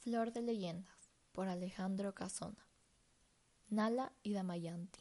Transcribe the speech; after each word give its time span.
Flor 0.00 0.32
de 0.32 0.42
leyendas 0.42 1.10
por 1.32 1.48
Alejandro 1.48 2.14
Casona. 2.14 2.64
Nala 3.68 4.12
y 4.22 4.32
Damayanti. 4.32 5.00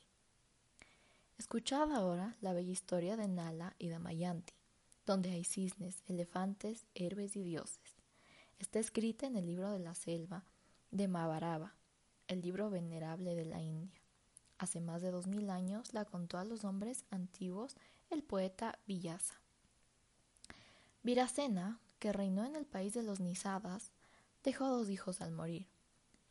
Escuchad 1.37 1.91
ahora 1.93 2.35
la 2.41 2.53
bella 2.53 2.71
historia 2.71 3.15
de 3.15 3.27
Nala 3.27 3.75
y 3.77 3.89
Damayanti, 3.89 4.55
donde 5.05 5.29
hay 5.29 5.43
cisnes, 5.43 6.01
elefantes, 6.07 6.87
héroes 6.95 7.35
y 7.35 7.43
dioses. 7.43 7.95
Está 8.57 8.79
escrita 8.79 9.27
en 9.27 9.35
el 9.35 9.45
libro 9.45 9.69
de 9.69 9.77
la 9.77 9.93
selva 9.93 10.43
de 10.89 11.07
Mahabharata, 11.07 11.75
el 12.27 12.41
libro 12.41 12.71
venerable 12.71 13.35
de 13.35 13.45
la 13.45 13.61
India. 13.61 14.01
Hace 14.57 14.81
más 14.81 15.03
de 15.03 15.11
dos 15.11 15.27
mil 15.27 15.51
años 15.51 15.93
la 15.93 16.05
contó 16.05 16.39
a 16.39 16.43
los 16.43 16.65
hombres 16.65 17.05
antiguos 17.11 17.75
el 18.09 18.23
poeta 18.23 18.79
Villasa. 18.87 19.39
Viracena, 21.03 21.79
que 21.99 22.11
reinó 22.11 22.45
en 22.45 22.55
el 22.55 22.65
país 22.65 22.95
de 22.95 23.03
los 23.03 23.19
Nisadas, 23.19 23.91
dejó 24.47 24.69
dos 24.69 24.89
hijos 24.89 25.19
al 25.19 25.33
morir. 25.33 25.67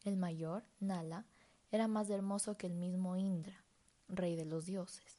El 0.02 0.16
mayor, 0.16 0.64
Nala, 0.80 1.26
era 1.70 1.86
más 1.86 2.08
hermoso 2.08 2.56
que 2.56 2.66
el 2.66 2.72
mismo 2.72 3.14
Indra, 3.14 3.62
rey 4.08 4.36
de 4.36 4.46
los 4.46 4.64
dioses. 4.64 5.16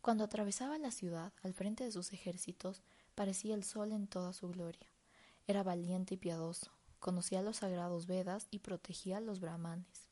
Cuando 0.00 0.22
atravesaba 0.22 0.78
la 0.78 0.92
ciudad 0.92 1.32
al 1.42 1.54
frente 1.54 1.82
de 1.82 1.90
sus 1.90 2.12
ejércitos, 2.12 2.82
parecía 3.16 3.56
el 3.56 3.64
sol 3.64 3.90
en 3.90 4.06
toda 4.06 4.32
su 4.32 4.48
gloria. 4.48 4.86
Era 5.48 5.64
valiente 5.64 6.14
y 6.14 6.18
piadoso, 6.18 6.70
conocía 7.00 7.42
los 7.42 7.56
sagrados 7.56 8.06
Vedas 8.06 8.46
y 8.52 8.60
protegía 8.60 9.16
a 9.16 9.20
los 9.20 9.40
brahmanes. 9.40 10.06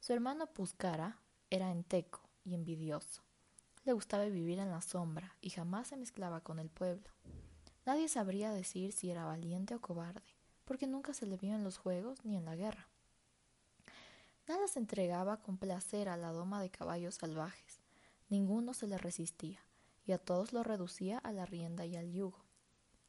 Su 0.00 0.12
hermano 0.12 0.52
Puskara 0.52 1.22
era 1.48 1.70
enteco 1.70 2.28
y 2.44 2.52
envidioso. 2.52 3.22
Le 3.86 3.94
gustaba 3.94 4.26
vivir 4.26 4.58
en 4.58 4.70
la 4.70 4.82
sombra 4.82 5.34
y 5.40 5.48
jamás 5.48 5.88
se 5.88 5.96
mezclaba 5.96 6.42
con 6.42 6.58
el 6.58 6.68
pueblo. 6.68 7.08
Nadie 7.86 8.10
sabría 8.10 8.50
decir 8.50 8.92
si 8.92 9.10
era 9.10 9.24
valiente 9.24 9.74
o 9.74 9.80
cobarde 9.80 10.35
porque 10.66 10.86
nunca 10.86 11.14
se 11.14 11.24
le 11.24 11.38
vio 11.38 11.54
en 11.54 11.64
los 11.64 11.78
juegos 11.78 12.24
ni 12.24 12.36
en 12.36 12.44
la 12.44 12.56
guerra. 12.56 12.88
Nada 14.48 14.68
se 14.68 14.78
entregaba 14.78 15.38
con 15.38 15.56
placer 15.56 16.08
a 16.08 16.16
la 16.16 16.32
doma 16.32 16.60
de 16.60 16.70
caballos 16.70 17.14
salvajes, 17.14 17.80
ninguno 18.28 18.74
se 18.74 18.86
le 18.86 18.98
resistía, 18.98 19.60
y 20.06 20.12
a 20.12 20.18
todos 20.18 20.52
los 20.52 20.66
reducía 20.66 21.18
a 21.18 21.32
la 21.32 21.46
rienda 21.46 21.86
y 21.86 21.96
al 21.96 22.12
yugo, 22.12 22.44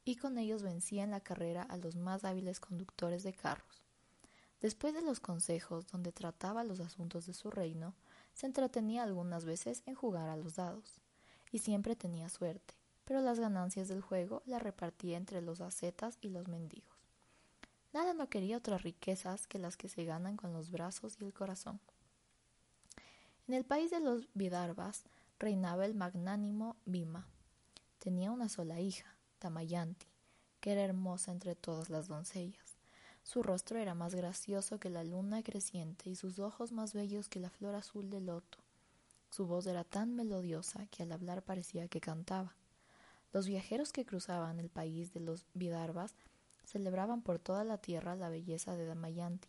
y 0.04 0.16
con 0.16 0.38
ellos 0.38 0.62
vencía 0.62 1.04
en 1.04 1.10
la 1.10 1.20
carrera 1.20 1.62
a 1.62 1.76
los 1.76 1.96
más 1.96 2.24
hábiles 2.24 2.60
conductores 2.60 3.22
de 3.22 3.34
carros. 3.34 3.82
Después 4.60 4.94
de 4.94 5.02
los 5.02 5.20
consejos 5.20 5.86
donde 5.86 6.10
trataba 6.10 6.64
los 6.64 6.80
asuntos 6.80 7.26
de 7.26 7.34
su 7.34 7.50
reino, 7.50 7.94
se 8.34 8.46
entretenía 8.46 9.02
algunas 9.02 9.44
veces 9.44 9.82
en 9.86 9.94
jugar 9.94 10.28
a 10.28 10.36
los 10.36 10.56
dados, 10.56 11.00
y 11.52 11.60
siempre 11.60 11.94
tenía 11.94 12.28
suerte, 12.28 12.74
pero 13.04 13.20
las 13.20 13.38
ganancias 13.38 13.88
del 13.88 14.00
juego 14.00 14.42
las 14.44 14.62
repartía 14.62 15.16
entre 15.16 15.40
los 15.40 15.60
ascetas 15.60 16.18
y 16.20 16.30
los 16.30 16.48
mendigos. 16.48 16.97
Nada 17.92 18.12
no 18.14 18.28
quería 18.28 18.58
otras 18.58 18.82
riquezas 18.82 19.46
que 19.46 19.58
las 19.58 19.76
que 19.76 19.88
se 19.88 20.04
ganan 20.04 20.36
con 20.36 20.52
los 20.52 20.70
brazos 20.70 21.16
y 21.20 21.24
el 21.24 21.32
corazón. 21.32 21.80
En 23.46 23.54
el 23.54 23.64
país 23.64 23.90
de 23.90 24.00
los 24.00 24.28
Vidarbhas 24.34 25.04
reinaba 25.38 25.86
el 25.86 25.94
magnánimo 25.94 26.76
Bhima. 26.84 27.26
Tenía 27.98 28.30
una 28.30 28.50
sola 28.50 28.80
hija, 28.80 29.16
Damayanti, 29.40 30.06
que 30.60 30.72
era 30.72 30.82
hermosa 30.82 31.32
entre 31.32 31.54
todas 31.54 31.88
las 31.88 32.08
doncellas. 32.08 32.76
Su 33.22 33.42
rostro 33.42 33.78
era 33.78 33.94
más 33.94 34.14
gracioso 34.14 34.78
que 34.78 34.90
la 34.90 35.04
luna 35.04 35.42
creciente 35.42 36.10
y 36.10 36.16
sus 36.16 36.38
ojos 36.38 36.72
más 36.72 36.92
bellos 36.92 37.28
que 37.28 37.40
la 37.40 37.50
flor 37.50 37.74
azul 37.74 38.10
del 38.10 38.26
loto. 38.26 38.58
Su 39.30 39.46
voz 39.46 39.66
era 39.66 39.84
tan 39.84 40.14
melodiosa 40.14 40.86
que 40.86 41.02
al 41.02 41.12
hablar 41.12 41.42
parecía 41.42 41.88
que 41.88 42.00
cantaba. 42.00 42.54
Los 43.32 43.46
viajeros 43.46 43.92
que 43.92 44.06
cruzaban 44.06 44.58
el 44.58 44.70
país 44.70 45.12
de 45.12 45.20
los 45.20 45.46
Vidarbhas 45.54 46.14
celebraban 46.68 47.22
por 47.22 47.38
toda 47.38 47.64
la 47.64 47.78
tierra 47.78 48.14
la 48.14 48.28
belleza 48.28 48.76
de 48.76 48.84
Damayanti. 48.84 49.48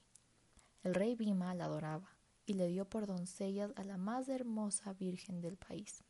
El 0.84 0.96
rey 0.96 1.16
Bhima 1.16 1.54
la 1.54 1.66
adoraba 1.66 2.16
y 2.46 2.54
le 2.54 2.68
dio 2.70 2.86
por 2.86 3.08
doncellas 3.08 3.72
a 3.76 3.84
la 3.84 3.98
más 3.98 4.30
hermosa 4.30 4.94
virgen 4.94 5.42
del 5.42 5.58
país. 5.58 6.02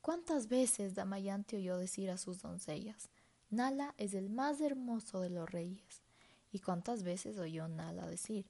¿Cuántas 0.00 0.48
veces 0.48 0.96
Damayanti 0.96 1.56
oyó 1.56 1.76
decir 1.76 2.10
a 2.10 2.18
sus 2.18 2.42
doncellas, 2.42 3.08
Nala 3.50 3.94
es 3.98 4.14
el 4.14 4.30
más 4.30 4.60
hermoso 4.60 5.20
de 5.20 5.30
los 5.30 5.48
reyes? 5.48 6.02
¿Y 6.50 6.58
cuántas 6.58 7.04
veces 7.04 7.38
oyó 7.38 7.68
Nala 7.68 8.06
decir, 8.06 8.46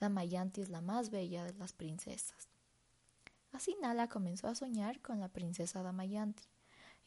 Damayanti 0.00 0.62
es 0.62 0.68
la 0.68 0.80
más 0.80 1.10
bella 1.10 1.44
de 1.44 1.54
las 1.54 1.72
princesas? 1.72 2.48
Así 3.52 3.76
Nala 3.80 4.08
comenzó 4.08 4.48
a 4.48 4.56
soñar 4.56 5.00
con 5.00 5.20
la 5.20 5.28
princesa 5.28 5.84
Damayanti. 5.84 6.42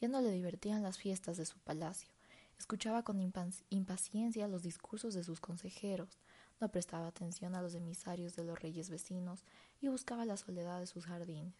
Ya 0.00 0.08
no 0.08 0.22
le 0.22 0.30
divertían 0.30 0.82
las 0.82 0.96
fiestas 0.96 1.36
de 1.36 1.44
su 1.44 1.58
palacio, 1.58 2.08
Escuchaba 2.58 3.02
con 3.02 3.20
impaciencia 3.20 4.48
los 4.48 4.62
discursos 4.62 5.14
de 5.14 5.22
sus 5.22 5.40
consejeros, 5.40 6.18
no 6.60 6.68
prestaba 6.70 7.06
atención 7.06 7.54
a 7.54 7.62
los 7.62 7.74
emisarios 7.74 8.34
de 8.34 8.44
los 8.44 8.60
reyes 8.60 8.90
vecinos 8.90 9.44
y 9.80 9.88
buscaba 9.88 10.24
la 10.24 10.36
soledad 10.36 10.80
de 10.80 10.86
sus 10.86 11.06
jardines. 11.06 11.54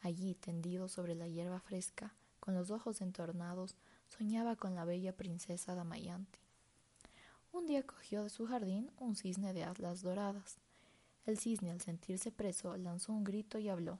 Allí, 0.00 0.34
tendido 0.34 0.88
sobre 0.88 1.14
la 1.14 1.26
hierba 1.26 1.60
fresca, 1.60 2.14
con 2.40 2.54
los 2.54 2.70
ojos 2.70 3.00
entornados, 3.00 3.74
soñaba 4.08 4.54
con 4.54 4.74
la 4.74 4.84
bella 4.84 5.16
princesa 5.16 5.74
Damayanti. 5.74 6.38
Un 7.52 7.66
día 7.66 7.82
cogió 7.82 8.22
de 8.22 8.30
su 8.30 8.46
jardín 8.46 8.90
un 8.98 9.16
cisne 9.16 9.54
de 9.54 9.64
alas 9.64 10.02
doradas. 10.02 10.58
El 11.24 11.38
cisne, 11.38 11.70
al 11.70 11.80
sentirse 11.80 12.30
preso, 12.30 12.76
lanzó 12.76 13.12
un 13.12 13.24
grito 13.24 13.58
y 13.58 13.68
habló. 13.68 13.98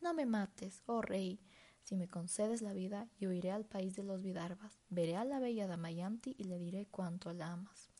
No 0.00 0.14
me 0.14 0.26
mates, 0.26 0.82
oh 0.86 1.00
rey, 1.02 1.40
si 1.82 1.96
me 1.96 2.08
concedes 2.08 2.62
la 2.62 2.72
vida, 2.72 3.08
yo 3.18 3.32
iré 3.32 3.50
al 3.50 3.64
país 3.64 3.96
de 3.96 4.04
los 4.04 4.22
Vidarbas, 4.22 4.78
veré 4.88 5.16
a 5.16 5.24
la 5.24 5.40
bella 5.40 5.66
Damayanti 5.66 6.34
y 6.38 6.44
le 6.44 6.58
diré 6.58 6.86
cuánto 6.90 7.32
la 7.32 7.52
amas. 7.52 7.90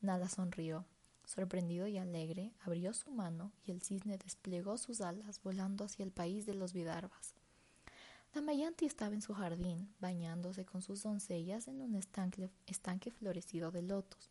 Nala 0.00 0.28
sonrió. 0.28 0.86
Sorprendido 1.26 1.86
y 1.86 1.96
alegre, 1.96 2.52
abrió 2.60 2.92
su 2.92 3.10
mano 3.10 3.50
y 3.64 3.70
el 3.70 3.80
cisne 3.82 4.18
desplegó 4.18 4.76
sus 4.76 5.00
alas 5.00 5.40
volando 5.42 5.84
hacia 5.84 6.04
el 6.04 6.12
país 6.12 6.44
de 6.44 6.54
los 6.54 6.74
Vidarbas. 6.74 7.34
Damayanti 8.34 8.84
estaba 8.84 9.14
en 9.14 9.22
su 9.22 9.32
jardín, 9.32 9.94
bañándose 10.00 10.66
con 10.66 10.82
sus 10.82 11.02
doncellas 11.02 11.68
en 11.68 11.80
un 11.80 11.94
estanque, 11.94 12.50
estanque 12.66 13.10
florecido 13.10 13.70
de 13.70 13.82
lotos, 13.82 14.30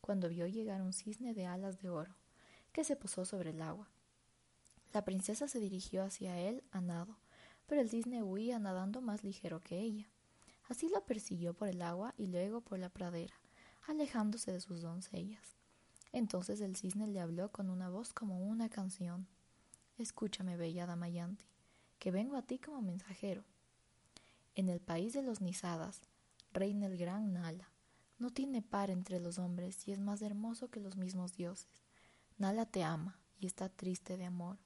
cuando 0.00 0.28
vio 0.28 0.46
llegar 0.46 0.82
un 0.82 0.92
cisne 0.92 1.34
de 1.34 1.46
alas 1.46 1.82
de 1.82 1.90
oro, 1.90 2.14
que 2.72 2.84
se 2.84 2.96
posó 2.96 3.24
sobre 3.24 3.50
el 3.50 3.60
agua. 3.60 3.88
La 4.92 5.04
princesa 5.04 5.48
se 5.48 5.58
dirigió 5.58 6.04
hacia 6.04 6.38
él 6.38 6.62
a 6.70 6.80
nado, 6.80 7.18
pero 7.70 7.82
el 7.82 7.88
cisne 7.88 8.24
huía 8.24 8.58
nadando 8.58 9.00
más 9.00 9.22
ligero 9.22 9.60
que 9.60 9.78
ella. 9.78 10.08
Así 10.68 10.88
la 10.88 11.02
persiguió 11.02 11.54
por 11.54 11.68
el 11.68 11.82
agua 11.82 12.14
y 12.18 12.26
luego 12.26 12.62
por 12.62 12.80
la 12.80 12.88
pradera, 12.88 13.36
alejándose 13.86 14.50
de 14.50 14.60
sus 14.60 14.82
doncellas. 14.82 15.54
Entonces 16.10 16.60
el 16.62 16.74
cisne 16.74 17.06
le 17.06 17.20
habló 17.20 17.52
con 17.52 17.70
una 17.70 17.88
voz 17.88 18.12
como 18.12 18.40
una 18.40 18.68
canción. 18.68 19.28
Escúchame, 19.98 20.56
bella 20.56 20.84
Damayanti, 20.84 21.46
que 22.00 22.10
vengo 22.10 22.36
a 22.36 22.42
ti 22.42 22.58
como 22.58 22.82
mensajero. 22.82 23.44
En 24.56 24.68
el 24.68 24.80
país 24.80 25.12
de 25.12 25.22
los 25.22 25.40
Nisadas 25.40 26.00
reina 26.52 26.86
el 26.86 26.96
gran 26.96 27.32
Nala. 27.32 27.70
No 28.18 28.32
tiene 28.32 28.62
par 28.62 28.90
entre 28.90 29.20
los 29.20 29.38
hombres 29.38 29.86
y 29.86 29.92
es 29.92 30.00
más 30.00 30.22
hermoso 30.22 30.70
que 30.70 30.80
los 30.80 30.96
mismos 30.96 31.34
dioses. 31.34 31.84
Nala 32.36 32.66
te 32.66 32.82
ama 32.82 33.20
y 33.38 33.46
está 33.46 33.68
triste 33.68 34.16
de 34.16 34.24
amor. 34.24 34.58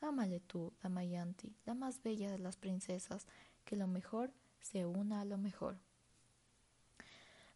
Ámale 0.00 0.40
tú, 0.40 0.72
Damayanti, 0.82 1.54
la 1.66 1.74
más 1.74 2.02
bella 2.02 2.30
de 2.30 2.38
las 2.38 2.56
princesas, 2.56 3.26
que 3.64 3.76
lo 3.76 3.86
mejor 3.86 4.32
se 4.60 4.86
una 4.86 5.20
a 5.20 5.24
lo 5.24 5.36
mejor. 5.36 5.78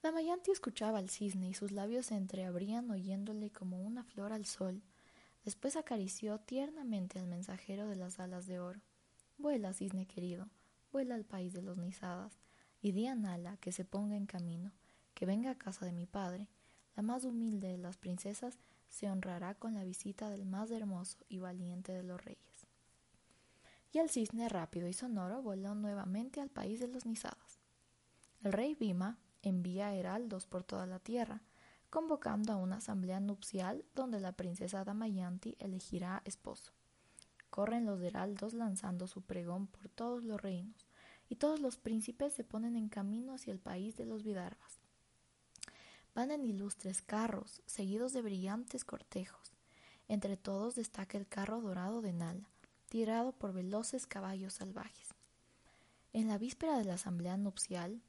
Damayanti 0.03 0.51
escuchaba 0.51 0.99
al 0.99 1.09
cisne 1.09 1.49
y 1.49 1.55
sus 1.55 1.73
labios 1.73 2.07
se 2.07 2.17
entreabrían 2.17 2.91
oyéndole 2.91 3.51
como 3.51 3.81
una 3.81 4.05
flor 4.05 4.35
al 4.35 4.45
sol. 4.45 4.83
Después 5.45 5.77
acarició 5.77 6.39
tiernamente 6.39 7.19
al 7.19 7.27
mensajero 7.27 7.89
de 7.89 7.97
las 7.97 8.21
alas 8.21 8.47
de 8.47 8.61
oro. 8.61 8.81
Vuela, 9.39 9.73
cisne 9.73 10.07
querido, 10.07 10.49
vuela 10.93 11.15
al 11.15 11.25
país 11.25 11.55
de 11.55 11.63
los 11.63 11.79
Nisadas, 11.79 12.39
y 12.83 12.93
di 12.93 13.07
a 13.07 13.15
Nala 13.15 13.57
que 13.57 13.73
se 13.73 13.87
ponga 13.87 14.17
en 14.17 14.27
camino, 14.27 14.73
que 15.15 15.25
venga 15.25 15.51
a 15.51 15.59
casa 15.59 15.87
de 15.87 15.93
mi 15.93 16.05
padre, 16.05 16.49
la 16.97 17.03
más 17.03 17.25
humilde 17.25 17.69
de 17.69 17.79
las 17.79 17.97
princesas 17.97 18.59
se 18.95 19.11
honrará 19.11 19.57
con 19.57 19.75
la 19.75 19.83
visita 19.83 20.31
del 20.31 20.47
más 20.47 20.71
hermoso 20.71 21.19
y 21.29 21.41
valiente 21.41 21.91
de 21.91 22.05
los 22.05 22.25
reyes. 22.25 22.69
Y 23.91 23.99
el 23.99 24.09
cisne 24.09 24.49
rápido 24.49 24.87
y 24.87 24.93
sonoro 24.93 25.43
voló 25.43 25.75
nuevamente 25.75 26.41
al 26.41 26.49
país 26.49 26.79
de 26.79 26.87
los 26.87 27.05
Nisadas. 27.05 27.59
El 28.45 28.53
rey 28.53 28.77
Bhima 28.77 29.19
envía 29.43 29.93
heraldos 29.95 30.47
por 30.47 30.63
toda 30.63 30.87
la 30.87 31.01
tierra, 31.01 31.43
convocando 31.91 32.53
a 32.53 32.57
una 32.57 32.77
asamblea 32.77 33.19
nupcial 33.19 33.85
donde 33.97 34.21
la 34.21 34.31
princesa 34.31 34.85
Damayanti 34.85 35.57
elegirá 35.59 36.23
esposo. 36.25 36.73
Corren 37.51 37.87
los 37.87 38.01
heraldos 38.01 38.55
lanzando 38.55 39.09
su 39.09 39.23
pregón 39.23 39.67
por 39.67 39.89
todos 39.89 40.23
los 40.23 40.41
reinos, 40.41 40.87
y 41.29 41.35
todos 41.35 41.59
los 41.59 41.79
príncipes 41.79 42.33
se 42.33 42.45
ponen 42.45 42.77
en 42.77 42.89
camino 42.89 43.35
hacia 43.35 43.53
el 43.53 43.59
país 43.59 43.97
de 43.97 44.07
los 44.07 44.23
Vidarbas. 44.23 44.84
Van 46.15 46.31
en 46.31 46.45
ilustres 46.45 47.03
carros, 47.03 47.63
seguidos 47.67 48.13
de 48.13 48.23
brillantes 48.23 48.85
cortejos. 48.85 49.53
Entre 50.09 50.37
todos 50.37 50.75
destaca 50.75 51.19
el 51.19 51.27
carro 51.27 51.61
dorado 51.61 52.03
de 52.03 52.13
Nala, 52.13 52.49
tirado 52.89 53.33
por 53.33 53.53
veloces 53.53 54.07
caballos 54.07 54.55
salvajes. 54.55 55.15
En 56.13 56.29
la 56.29 56.39
víspera 56.39 56.79
de 56.79 56.85
la 56.85 56.95
asamblea 56.95 57.37
nupcial, 57.37 58.03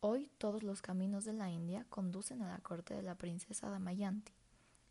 Hoy 0.00 0.30
todos 0.38 0.62
los 0.62 0.80
caminos 0.80 1.24
de 1.24 1.32
la 1.32 1.50
India 1.50 1.84
conducen 1.88 2.40
a 2.42 2.48
la 2.48 2.58
corte 2.58 2.94
de 2.94 3.02
la 3.02 3.16
princesa 3.16 3.68
Damayanti, 3.68 4.32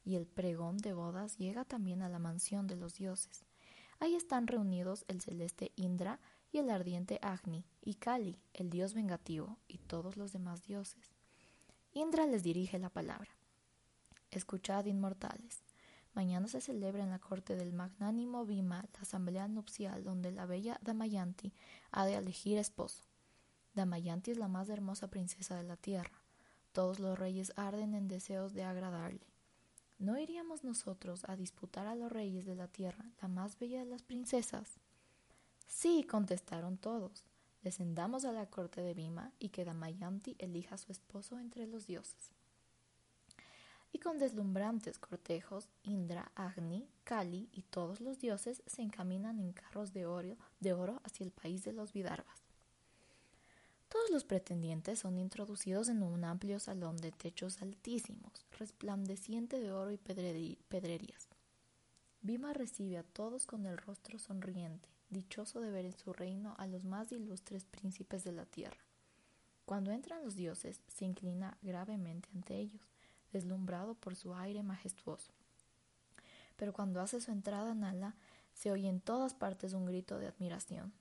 y 0.03 0.15
el 0.17 0.27
pregón 0.27 0.75
de 0.75 0.91
bodas 0.91 1.37
llega 1.37 1.63
también 1.63 2.01
a 2.01 2.09
la 2.09 2.19
mansión 2.19 2.67
de 2.67 2.75
los 2.75 2.95
dioses. 2.95 3.45
Ahí 4.01 4.15
están 4.15 4.47
reunidos 4.47 5.05
el 5.07 5.21
celeste 5.21 5.71
Indra 5.77 6.19
y 6.51 6.57
el 6.57 6.69
ardiente 6.69 7.19
Agni, 7.21 7.63
y 7.81 7.93
Kali, 7.93 8.37
el 8.53 8.69
dios 8.69 8.93
vengativo, 8.93 9.57
y 9.69 9.77
todos 9.77 10.17
los 10.17 10.33
demás 10.33 10.63
dioses. 10.63 11.16
Indra 11.97 12.27
les 12.27 12.43
dirige 12.43 12.77
la 12.77 12.91
palabra. 12.91 13.31
Escuchad, 14.29 14.85
inmortales. 14.85 15.63
Mañana 16.13 16.47
se 16.47 16.61
celebra 16.61 17.03
en 17.03 17.09
la 17.09 17.17
corte 17.17 17.55
del 17.55 17.73
magnánimo 17.73 18.45
Bhima 18.45 18.85
la 18.93 19.01
asamblea 19.01 19.47
nupcial 19.47 20.03
donde 20.03 20.31
la 20.31 20.45
bella 20.45 20.77
Damayanti 20.83 21.55
ha 21.89 22.05
de 22.05 22.13
elegir 22.13 22.59
esposo. 22.59 23.03
Damayanti 23.73 24.29
es 24.29 24.37
la 24.37 24.47
más 24.47 24.69
hermosa 24.69 25.07
princesa 25.09 25.55
de 25.55 25.63
la 25.63 25.75
tierra. 25.75 26.21
Todos 26.71 26.99
los 26.99 27.17
reyes 27.17 27.51
arden 27.55 27.95
en 27.95 28.07
deseos 28.07 28.53
de 28.53 28.63
agradarle. 28.63 29.25
¿No 29.97 30.19
iríamos 30.19 30.63
nosotros 30.63 31.23
a 31.27 31.35
disputar 31.35 31.87
a 31.87 31.95
los 31.95 32.11
reyes 32.11 32.45
de 32.45 32.53
la 32.53 32.67
tierra 32.67 33.09
la 33.23 33.27
más 33.27 33.57
bella 33.57 33.79
de 33.79 33.89
las 33.89 34.03
princesas? 34.03 34.79
Sí, 35.65 36.03
contestaron 36.03 36.77
todos. 36.77 37.26
Descendamos 37.61 38.25
a 38.25 38.31
la 38.31 38.45
corte 38.45 38.81
de 38.81 38.93
Bhima 38.93 39.31
y 39.39 39.49
que 39.49 39.65
Damayanti 39.65 40.35
elija 40.39 40.75
a 40.75 40.77
su 40.77 40.91
esposo 40.91 41.39
entre 41.39 41.67
los 41.67 41.85
dioses. 41.85 42.31
Y 43.91 43.99
con 43.99 44.19
deslumbrantes 44.19 44.99
cortejos, 44.99 45.69
Indra, 45.83 46.31
Agni, 46.35 46.87
Kali 47.03 47.49
y 47.51 47.63
todos 47.63 48.01
los 48.01 48.19
dioses 48.19 48.61
se 48.65 48.81
encaminan 48.81 49.39
en 49.39 49.53
carros 49.53 49.93
de 49.93 50.05
oro, 50.05 50.37
de 50.59 50.73
oro 50.73 51.01
hacia 51.03 51.23
el 51.23 51.31
país 51.31 51.63
de 51.63 51.73
los 51.73 51.93
Vidarbas. 51.93 52.47
Todos 53.89 54.09
los 54.11 54.25
pretendientes 54.25 54.99
son 54.99 55.17
introducidos 55.17 55.87
en 55.87 56.03
un 56.03 56.25
amplio 56.25 56.59
salón 56.59 56.97
de 56.97 57.11
techos 57.11 57.61
altísimos, 57.61 58.45
resplandeciente 58.59 59.59
de 59.59 59.71
oro 59.71 59.91
y 59.91 59.97
pedrerías. 59.97 61.29
Bhima 62.21 62.51
recibe 62.51 62.97
a 62.97 63.03
todos 63.03 63.45
con 63.45 63.65
el 63.65 63.77
rostro 63.77 64.19
sonriente, 64.19 64.89
dichoso 65.09 65.61
de 65.61 65.71
ver 65.71 65.85
en 65.85 65.97
su 65.97 66.13
reino 66.13 66.55
a 66.57 66.67
los 66.67 66.83
más 66.83 67.11
ilustres 67.11 67.65
príncipes 67.65 68.23
de 68.23 68.31
la 68.31 68.45
tierra. 68.45 68.77
Cuando 69.65 69.91
entran 69.91 70.23
los 70.23 70.35
dioses, 70.35 70.81
se 70.87 71.05
inclina 71.05 71.57
gravemente 71.61 72.29
ante 72.33 72.57
ellos, 72.57 72.81
deslumbrado 73.33 73.95
por 73.95 74.15
su 74.15 74.33
aire 74.33 74.63
majestuoso. 74.63 75.31
Pero 76.55 76.73
cuando 76.73 77.01
hace 77.01 77.19
su 77.21 77.31
entrada 77.31 77.73
Nala, 77.73 78.15
se 78.53 78.71
oye 78.71 78.87
en 78.87 79.01
todas 79.01 79.33
partes 79.33 79.73
un 79.73 79.85
grito 79.85 80.17
de 80.19 80.27
admiración. 80.27 80.93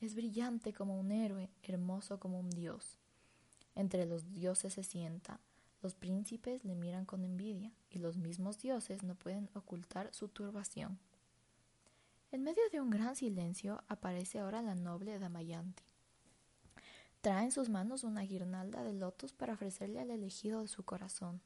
Es 0.00 0.14
brillante 0.14 0.72
como 0.72 0.98
un 0.98 1.10
héroe, 1.10 1.50
hermoso 1.62 2.20
como 2.20 2.38
un 2.38 2.50
dios. 2.50 2.98
Entre 3.74 4.04
los 4.06 4.32
dioses 4.32 4.74
se 4.74 4.84
sienta, 4.84 5.40
los 5.82 5.94
príncipes 5.94 6.64
le 6.64 6.76
miran 6.76 7.04
con 7.04 7.24
envidia, 7.24 7.72
y 7.90 7.98
los 7.98 8.16
mismos 8.16 8.58
dioses 8.58 9.02
no 9.02 9.16
pueden 9.16 9.48
ocultar 9.54 10.12
su 10.14 10.28
turbación. 10.28 10.98
En 12.32 12.44
medio 12.44 12.62
de 12.72 12.80
un 12.80 12.88
gran 12.88 13.14
silencio 13.14 13.84
aparece 13.88 14.38
ahora 14.38 14.62
la 14.62 14.74
noble 14.74 15.18
Damayanti. 15.18 15.82
Trae 17.20 17.44
en 17.44 17.52
sus 17.52 17.68
manos 17.68 18.04
una 18.04 18.22
guirnalda 18.22 18.82
de 18.82 18.94
lotos 18.94 19.34
para 19.34 19.52
ofrecerle 19.52 20.00
al 20.00 20.10
elegido 20.10 20.62
de 20.62 20.68
su 20.68 20.82
corazón. 20.82 21.42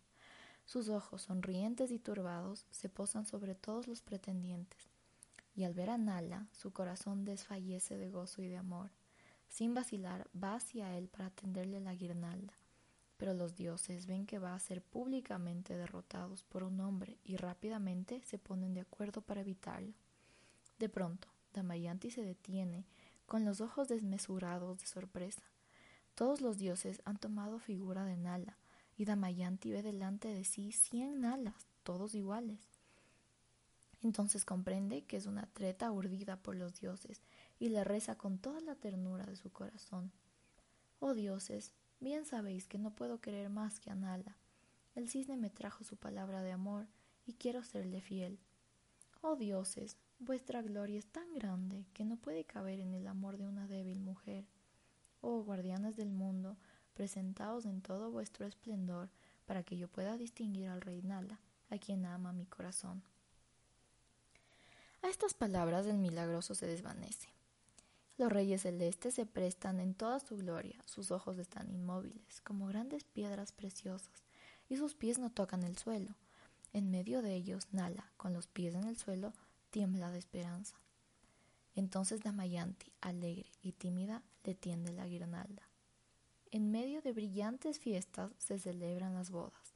Sus 0.64 0.88
ojos, 0.88 1.22
sonrientes 1.22 1.90
y 1.90 1.98
turbados, 1.98 2.66
se 2.70 2.88
posan 2.88 3.26
sobre 3.26 3.56
todos 3.56 3.88
los 3.88 4.00
pretendientes 4.00 4.88
y 5.56 5.64
al 5.64 5.74
ver 5.74 5.90
a 5.90 5.98
Nala 5.98 6.46
su 6.52 6.72
corazón 6.72 7.24
desfallece 7.24 7.98
de 7.98 8.08
gozo 8.08 8.42
y 8.42 8.46
de 8.46 8.56
amor. 8.56 8.92
Sin 9.48 9.74
vacilar, 9.74 10.28
va 10.40 10.54
hacia 10.54 10.96
él 10.96 11.08
para 11.08 11.30
tenderle 11.30 11.80
la 11.80 11.96
guirnalda. 11.96 12.52
Pero 13.16 13.34
los 13.34 13.56
dioses 13.56 14.06
ven 14.06 14.24
que 14.24 14.38
va 14.38 14.54
a 14.54 14.60
ser 14.60 14.82
públicamente 14.82 15.76
derrotados 15.76 16.44
por 16.44 16.62
un 16.62 16.78
hombre 16.78 17.18
y 17.24 17.38
rápidamente 17.38 18.22
se 18.22 18.38
ponen 18.38 18.72
de 18.72 18.82
acuerdo 18.82 19.20
para 19.20 19.40
evitarlo. 19.40 19.92
De 20.78 20.88
pronto, 20.88 21.28
Damayanti 21.52 22.10
se 22.10 22.22
detiene, 22.22 22.84
con 23.26 23.44
los 23.44 23.60
ojos 23.60 23.88
desmesurados 23.88 24.78
de 24.78 24.86
sorpresa. 24.86 25.42
Todos 26.14 26.40
los 26.40 26.58
dioses 26.58 27.02
han 27.04 27.18
tomado 27.18 27.58
figura 27.58 28.04
de 28.04 28.16
Nala, 28.16 28.56
y 28.96 29.04
Damayanti 29.04 29.70
ve 29.72 29.82
delante 29.82 30.28
de 30.28 30.44
sí 30.44 30.72
cien 30.72 31.20
Nalas, 31.20 31.66
todos 31.82 32.14
iguales. 32.14 32.60
Entonces 34.02 34.44
comprende 34.44 35.04
que 35.04 35.16
es 35.16 35.26
una 35.26 35.46
treta 35.46 35.90
urdida 35.90 36.36
por 36.36 36.54
los 36.54 36.78
dioses 36.80 37.22
y 37.58 37.70
le 37.70 37.82
reza 37.82 38.16
con 38.16 38.38
toda 38.38 38.60
la 38.60 38.74
ternura 38.74 39.24
de 39.26 39.36
su 39.36 39.50
corazón. 39.50 40.12
Oh 41.00 41.14
dioses, 41.14 41.72
bien 42.00 42.24
sabéis 42.24 42.66
que 42.66 42.78
no 42.78 42.94
puedo 42.94 43.20
querer 43.20 43.48
más 43.48 43.80
que 43.80 43.90
a 43.90 43.94
Nala. 43.94 44.36
El 44.94 45.08
cisne 45.08 45.36
me 45.36 45.50
trajo 45.50 45.84
su 45.84 45.96
palabra 45.96 46.42
de 46.42 46.52
amor 46.52 46.86
y 47.26 47.34
quiero 47.34 47.62
serle 47.64 48.00
fiel. 48.00 48.38
Oh 49.22 49.36
dioses, 49.36 49.96
vuestra 50.18 50.62
gloria 50.62 50.98
es 50.98 51.06
tan 51.06 51.32
grande 51.34 51.86
que 51.92 52.04
no 52.04 52.16
puede 52.16 52.44
caber 52.44 52.80
en 52.80 52.94
el 52.94 53.06
amor 53.06 53.36
de 53.36 53.46
una 53.46 53.66
débil 53.66 54.00
mujer. 54.00 54.44
Oh 55.20 55.42
guardianes 55.42 55.96
del 55.96 56.10
mundo, 56.10 56.56
presentaos 56.94 57.66
en 57.66 57.82
todo 57.82 58.10
vuestro 58.10 58.46
esplendor 58.46 59.10
para 59.46 59.62
que 59.62 59.76
yo 59.76 59.88
pueda 59.88 60.16
distinguir 60.16 60.68
al 60.68 60.80
rey 60.80 61.02
Nala, 61.02 61.40
a 61.70 61.78
quien 61.78 62.04
ama 62.06 62.32
mi 62.32 62.46
corazón. 62.46 63.02
A 65.02 65.08
estas 65.08 65.34
palabras 65.34 65.86
el 65.86 65.98
milagroso 65.98 66.54
se 66.54 66.66
desvanece. 66.66 67.28
Los 68.18 68.32
reyes 68.32 68.62
celestes 68.62 69.14
se 69.14 69.26
prestan 69.26 69.78
en 69.78 69.94
toda 69.94 70.20
su 70.20 70.36
gloria, 70.36 70.82
sus 70.86 71.10
ojos 71.10 71.38
están 71.38 71.70
inmóviles, 71.70 72.40
como 72.40 72.66
grandes 72.66 73.04
piedras 73.04 73.52
preciosas, 73.52 74.24
y 74.68 74.76
sus 74.78 74.94
pies 74.94 75.18
no 75.18 75.30
tocan 75.30 75.62
el 75.62 75.76
suelo. 75.76 76.14
En 76.72 76.90
medio 76.90 77.20
de 77.20 77.34
ellos, 77.34 77.68
Nala, 77.72 78.10
con 78.16 78.32
los 78.32 78.46
pies 78.46 78.74
en 78.74 78.84
el 78.84 78.96
suelo, 78.96 79.32
tiembla 79.76 80.10
de 80.10 80.16
esperanza. 80.16 80.74
Entonces 81.74 82.22
Damayanti, 82.22 82.94
alegre 83.02 83.52
y 83.60 83.72
tímida, 83.72 84.22
le 84.42 84.54
tiende 84.54 84.90
la 84.90 85.06
guirnalda. 85.06 85.68
En 86.50 86.70
medio 86.70 87.02
de 87.02 87.12
brillantes 87.12 87.78
fiestas 87.78 88.32
se 88.38 88.58
celebran 88.58 89.12
las 89.12 89.30
bodas. 89.30 89.74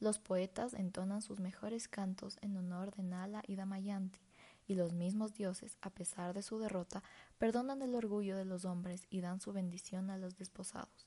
Los 0.00 0.18
poetas 0.18 0.74
entonan 0.74 1.22
sus 1.22 1.40
mejores 1.40 1.88
cantos 1.88 2.36
en 2.42 2.58
honor 2.58 2.94
de 2.94 3.04
Nala 3.04 3.42
y 3.46 3.56
Damayanti, 3.56 4.20
y 4.66 4.74
los 4.74 4.92
mismos 4.92 5.32
dioses, 5.32 5.78
a 5.80 5.88
pesar 5.88 6.34
de 6.34 6.42
su 6.42 6.58
derrota, 6.58 7.02
perdonan 7.38 7.80
el 7.80 7.94
orgullo 7.94 8.36
de 8.36 8.44
los 8.44 8.66
hombres 8.66 9.06
y 9.08 9.22
dan 9.22 9.40
su 9.40 9.54
bendición 9.54 10.10
a 10.10 10.18
los 10.18 10.36
desposados. 10.36 11.06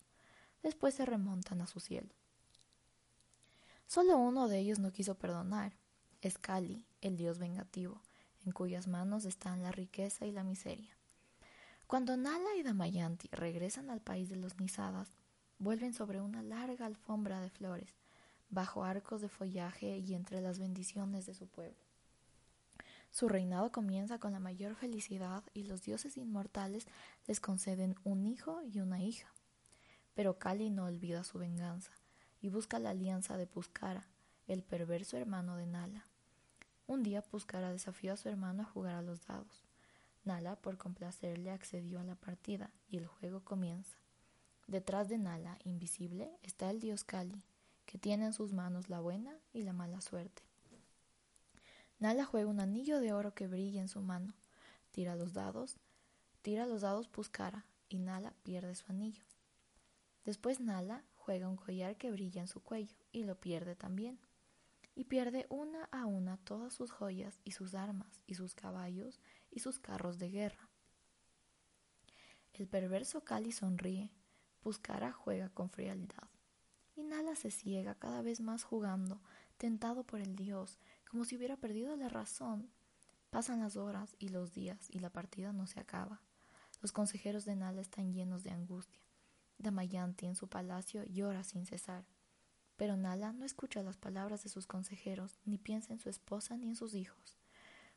Después 0.63 0.95
se 0.95 1.05
remontan 1.05 1.61
a 1.61 1.67
su 1.67 1.79
cielo. 1.79 2.15
Solo 3.85 4.17
uno 4.17 4.47
de 4.47 4.57
ellos 4.57 4.79
no 4.79 4.91
quiso 4.91 5.13
perdonar. 5.13 5.77
Es 6.21 6.39
Kali, 6.39 6.88
el 7.01 7.17
dios 7.17 7.38
vengativo, 7.38 8.01
en 8.45 8.51
cuyas 8.51 8.88
manos 8.88 9.25
están 9.25 9.63
la 9.63 9.71
riqueza 9.71 10.25
y 10.25 10.31
la 10.31 10.43
miseria. 10.43 10.98
Cuando 11.88 12.15
Nala 12.15 12.55
y 12.57 12.63
Damayanti 12.63 13.27
regresan 13.31 13.89
al 13.89 14.01
país 14.01 14.29
de 14.29 14.38
los 14.38 14.60
Nisadas, 14.60 15.10
vuelven 15.60 15.93
sobre 15.93 16.21
una 16.21 16.41
larga 16.41 16.86
alfombra 16.86 17.41
de 17.41 17.50
flores, 17.50 17.95
bajo 18.50 18.83
arcos 18.83 19.21
de 19.21 19.29
follaje 19.29 19.98
y 19.98 20.13
entre 20.13 20.41
las 20.41 20.57
bendiciones 20.60 21.25
de 21.25 21.33
su 21.33 21.48
pueblo. 21.48 21.83
Su 23.12 23.27
reinado 23.27 23.74
comienza 23.74 24.19
con 24.19 24.31
la 24.31 24.39
mayor 24.39 24.75
felicidad 24.75 25.43
y 25.53 25.63
los 25.63 25.83
dioses 25.83 26.15
inmortales 26.15 26.88
les 27.27 27.41
conceden 27.41 27.95
un 28.05 28.25
hijo 28.25 28.62
y 28.63 28.79
una 28.79 29.03
hija. 29.03 29.33
Pero 30.13 30.39
Kali 30.39 30.69
no 30.69 30.86
olvida 30.86 31.25
su 31.25 31.38
venganza 31.38 31.91
y 32.41 32.50
busca 32.50 32.79
la 32.79 32.91
alianza 32.91 33.36
de 33.36 33.48
Puskara, 33.48 34.07
el 34.48 34.63
perverso 34.63 35.17
hermano 35.17 35.57
de 35.57 35.65
Nala. 35.65 36.05
Un 36.91 37.03
día 37.03 37.21
Puskara 37.21 37.71
desafió 37.71 38.12
a 38.12 38.17
su 38.17 38.27
hermano 38.27 38.63
a 38.63 38.65
jugar 38.65 38.95
a 38.95 39.01
los 39.01 39.25
dados. 39.25 39.63
Nala, 40.25 40.57
por 40.57 40.77
complacerle, 40.77 41.50
accedió 41.50 42.01
a 42.01 42.03
la 42.03 42.15
partida 42.15 42.69
y 42.89 42.98
el 42.98 43.07
juego 43.07 43.45
comienza. 43.45 43.95
Detrás 44.67 45.07
de 45.07 45.17
Nala, 45.17 45.57
invisible, 45.63 46.38
está 46.43 46.69
el 46.69 46.81
dios 46.81 47.05
Kali, 47.05 47.41
que 47.86 47.98
tiene 47.98 48.25
en 48.25 48.33
sus 48.33 48.51
manos 48.51 48.89
la 48.89 49.00
buena 49.00 49.33
y 49.53 49.62
la 49.62 49.71
mala 49.71 50.01
suerte. 50.01 50.43
Nala 51.98 52.25
juega 52.25 52.50
un 52.50 52.60
anillo 52.60 53.00
de 53.00 53.13
oro 53.13 53.33
que 53.33 53.48
brilla 53.48 53.79
en 53.79 53.88
su 53.88 54.01
mano. 54.01 54.33
Tira 54.91 55.15
los 55.15 55.31
dados, 55.31 55.77
tira 56.41 56.65
los 56.65 56.81
dados 56.81 57.07
Puskara 57.07 57.65
y 57.88 58.00
Nala 58.00 58.33
pierde 58.43 58.75
su 58.75 58.91
anillo. 58.91 59.24
Después 60.25 60.60
Nala 60.60 61.05
juega 61.15 61.48
un 61.48 61.55
collar 61.55 61.95
que 61.95 62.12
brilla 62.12 62.41
en 62.41 62.50
su 62.50 62.62
cuello 62.62 62.98
y 63.13 63.24
lo 63.24 63.39
pierde 63.39 63.77
también. 63.77 64.19
Y 65.01 65.05
pierde 65.05 65.48
una 65.50 65.86
a 65.86 66.05
una 66.05 66.38
todas 66.38 66.74
sus 66.74 66.91
joyas 66.91 67.39
y 67.43 67.53
sus 67.53 67.74
armas 67.74 68.22
y 68.27 68.36
sus 68.36 68.53
caballos 68.53 69.20
y 69.50 69.62
sus 69.62 69.79
carros 69.79 70.20
de 70.20 70.29
guerra. 70.29 70.70
El 72.53 72.67
perverso 72.67 73.24
Kali 73.24 73.51
sonríe, 73.51 74.12
Puskara 74.60 75.12
juega 75.12 75.50
con 75.50 75.72
frialdad. 75.72 76.29
Y 76.96 77.01
Nala 77.01 77.36
se 77.36 77.50
ciega 77.50 77.96
cada 77.96 78.22
vez 78.22 78.41
más 78.41 78.63
jugando, 78.63 79.24
tentado 79.58 80.03
por 80.03 80.20
el 80.20 80.36
dios, 80.36 80.77
como 81.10 81.25
si 81.25 81.36
hubiera 81.36 81.58
perdido 81.58 81.96
la 81.96 82.08
razón. 82.08 82.70
Pasan 83.31 83.62
las 83.62 83.77
horas 83.77 84.15
y 84.20 84.29
los 84.29 84.53
días 84.53 84.88
y 84.91 85.00
la 85.00 85.10
partida 85.10 85.51
no 85.51 85.65
se 85.65 85.79
acaba. 85.79 86.22
Los 86.79 86.91
consejeros 86.91 87.43
de 87.43 87.55
Nala 87.55 87.81
están 87.81 88.13
llenos 88.13 88.43
de 88.43 88.51
angustia. 88.51 89.01
Damayanti 89.58 90.27
en 90.27 90.36
su 90.36 90.48
palacio 90.48 91.03
llora 91.05 91.43
sin 91.43 91.65
cesar. 91.65 92.05
Pero 92.81 92.97
Nala 92.97 93.31
no 93.31 93.45
escucha 93.45 93.83
las 93.83 93.95
palabras 93.95 94.41
de 94.41 94.50
sus 94.50 94.65
consejeros, 94.65 95.38
ni 95.45 95.59
piensa 95.59 95.93
en 95.93 96.00
su 96.00 96.09
esposa 96.09 96.57
ni 96.57 96.67
en 96.67 96.75
sus 96.75 96.95
hijos. 96.95 97.38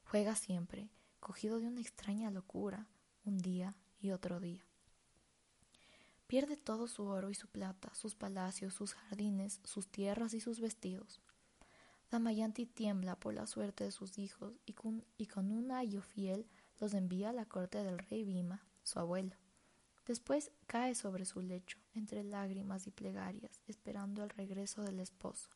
Juega 0.04 0.36
siempre, 0.36 0.90
cogido 1.20 1.58
de 1.58 1.68
una 1.68 1.80
extraña 1.80 2.30
locura, 2.30 2.86
un 3.24 3.38
día 3.38 3.74
y 3.98 4.10
otro 4.10 4.40
día. 4.40 4.62
Pierde 6.26 6.58
todo 6.58 6.86
su 6.86 7.06
oro 7.06 7.30
y 7.30 7.34
su 7.34 7.48
plata, 7.48 7.94
sus 7.94 8.14
palacios, 8.14 8.74
sus 8.74 8.92
jardines, 8.92 9.58
sus 9.64 9.88
tierras 9.88 10.34
y 10.34 10.40
sus 10.42 10.60
vestidos. 10.60 11.22
Damayanti 12.10 12.66
tiembla 12.66 13.18
por 13.18 13.32
la 13.32 13.46
suerte 13.46 13.84
de 13.84 13.90
sus 13.90 14.18
hijos 14.18 14.52
y 14.66 14.74
con, 14.74 15.02
un 15.50 15.70
ayo 15.70 16.02
fiel 16.02 16.46
los 16.78 16.92
envía 16.92 17.30
a 17.30 17.32
la 17.32 17.46
corte 17.46 17.82
del 17.82 18.00
rey 18.00 18.22
Bhima, 18.22 18.62
su 18.82 18.98
abuelo. 18.98 19.34
Después 20.06 20.50
cae 20.66 20.94
sobre 20.94 21.24
su 21.24 21.40
lecho, 21.40 21.78
entre 21.94 22.24
lágrimas 22.24 22.86
y 22.86 22.90
plegarias, 22.90 23.60
esperando 23.66 24.22
el 24.22 24.30
regreso 24.30 24.82
del 24.82 25.00
esposo. 25.00 25.50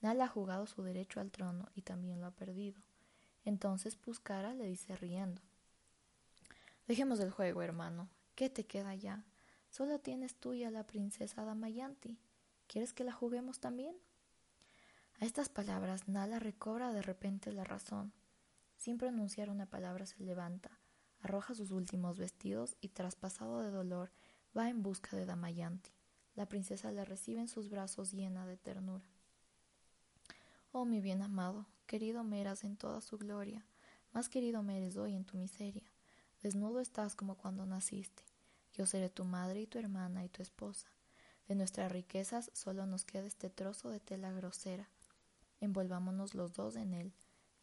Nala 0.00 0.24
ha 0.24 0.28
jugado 0.28 0.66
su 0.66 0.82
derecho 0.82 1.20
al 1.20 1.30
trono 1.30 1.68
y 1.74 1.82
también 1.82 2.20
lo 2.20 2.26
ha 2.26 2.30
perdido. 2.30 2.80
Entonces 3.44 3.96
Puskara 3.96 4.54
le 4.54 4.66
dice 4.66 4.96
riendo: 4.96 5.42
Dejemos 6.86 7.20
el 7.20 7.30
juego, 7.30 7.62
hermano. 7.62 8.08
¿Qué 8.34 8.48
te 8.48 8.64
queda 8.64 8.94
ya? 8.94 9.24
Solo 9.70 9.98
tienes 10.00 10.34
tuya 10.34 10.70
la 10.70 10.86
princesa 10.86 11.44
Damayanti. 11.44 12.18
¿Quieres 12.66 12.92
que 12.92 13.04
la 13.04 13.12
juguemos 13.12 13.60
también? 13.60 13.94
A 15.20 15.24
estas 15.24 15.48
palabras 15.48 16.08
Nala 16.08 16.38
recobra 16.38 16.92
de 16.92 17.02
repente 17.02 17.52
la 17.52 17.64
razón. 17.64 18.12
Sin 18.76 18.98
pronunciar 18.98 19.50
una 19.50 19.66
palabra 19.66 20.06
se 20.06 20.22
levanta, 20.24 20.70
arroja 21.22 21.54
sus 21.54 21.70
últimos 21.70 22.18
vestidos 22.18 22.76
y 22.80 22.88
traspasado 22.88 23.60
de 23.62 23.70
dolor 23.70 24.10
va 24.56 24.68
en 24.68 24.82
busca 24.82 25.16
de 25.16 25.24
Damayanti. 25.24 25.90
La 26.34 26.46
princesa 26.46 26.90
le 26.90 27.04
recibe 27.04 27.40
en 27.40 27.48
sus 27.48 27.68
brazos 27.68 28.12
llena 28.12 28.46
de 28.46 28.56
ternura. 28.56 29.04
Oh 30.72 30.84
mi 30.84 31.00
bien 31.00 31.22
amado, 31.22 31.66
querido 31.86 32.24
me 32.24 32.40
eras 32.40 32.64
en 32.64 32.76
toda 32.76 33.00
su 33.00 33.18
gloria, 33.18 33.64
más 34.12 34.28
querido 34.28 34.62
me 34.62 34.78
eres 34.78 34.96
hoy 34.96 35.14
en 35.14 35.24
tu 35.24 35.36
miseria. 35.36 35.84
Desnudo 36.42 36.80
estás 36.80 37.14
como 37.14 37.36
cuando 37.36 37.66
naciste. 37.66 38.22
Yo 38.72 38.86
seré 38.86 39.10
tu 39.10 39.24
madre 39.24 39.60
y 39.60 39.66
tu 39.66 39.78
hermana 39.78 40.24
y 40.24 40.28
tu 40.28 40.42
esposa. 40.42 40.88
De 41.46 41.54
nuestras 41.54 41.92
riquezas 41.92 42.50
solo 42.54 42.86
nos 42.86 43.04
queda 43.04 43.26
este 43.26 43.50
trozo 43.50 43.90
de 43.90 44.00
tela 44.00 44.32
grosera. 44.32 44.88
Envolvámonos 45.60 46.34
los 46.34 46.54
dos 46.54 46.76
en 46.76 46.94
él, 46.94 47.12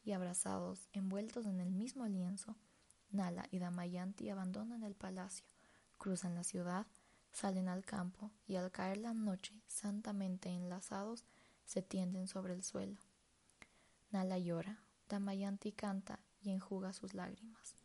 y 0.04 0.14
abrazados, 0.14 0.88
envueltos 0.94 1.46
en 1.46 1.60
el 1.60 1.72
mismo 1.72 2.06
lienzo, 2.06 2.56
Nala 3.12 3.48
y 3.50 3.58
Damayanti 3.58 4.30
abandonan 4.30 4.84
el 4.84 4.94
palacio, 4.94 5.46
cruzan 5.98 6.36
la 6.36 6.44
ciudad, 6.44 6.86
salen 7.32 7.68
al 7.68 7.84
campo 7.84 8.30
y 8.46 8.56
al 8.56 8.72
caer 8.72 8.98
la 8.98 9.14
noche, 9.14 9.60
santamente 9.68 10.50
enlazados, 10.50 11.26
se 11.66 11.82
tienden 11.82 12.28
sobre 12.28 12.54
el 12.54 12.64
suelo. 12.64 13.00
Nala 14.12 14.38
llora, 14.38 14.84
Damayanti 15.08 15.72
canta 15.72 16.20
y 16.42 16.52
enjuga 16.52 16.94
sus 16.94 17.16
lágrimas. 17.16 17.76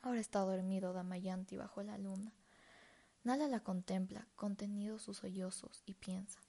Ahora 0.00 0.18
está 0.18 0.40
dormido 0.40 0.92
Damayanti 0.92 1.56
bajo 1.56 1.82
la 1.84 1.96
luna. 1.96 2.32
Nala 3.22 3.46
la 3.46 3.60
contempla, 3.60 4.26
contenido 4.34 4.98
sus 4.98 5.18
sollozos, 5.18 5.84
y 5.86 5.94
piensa: 5.94 6.40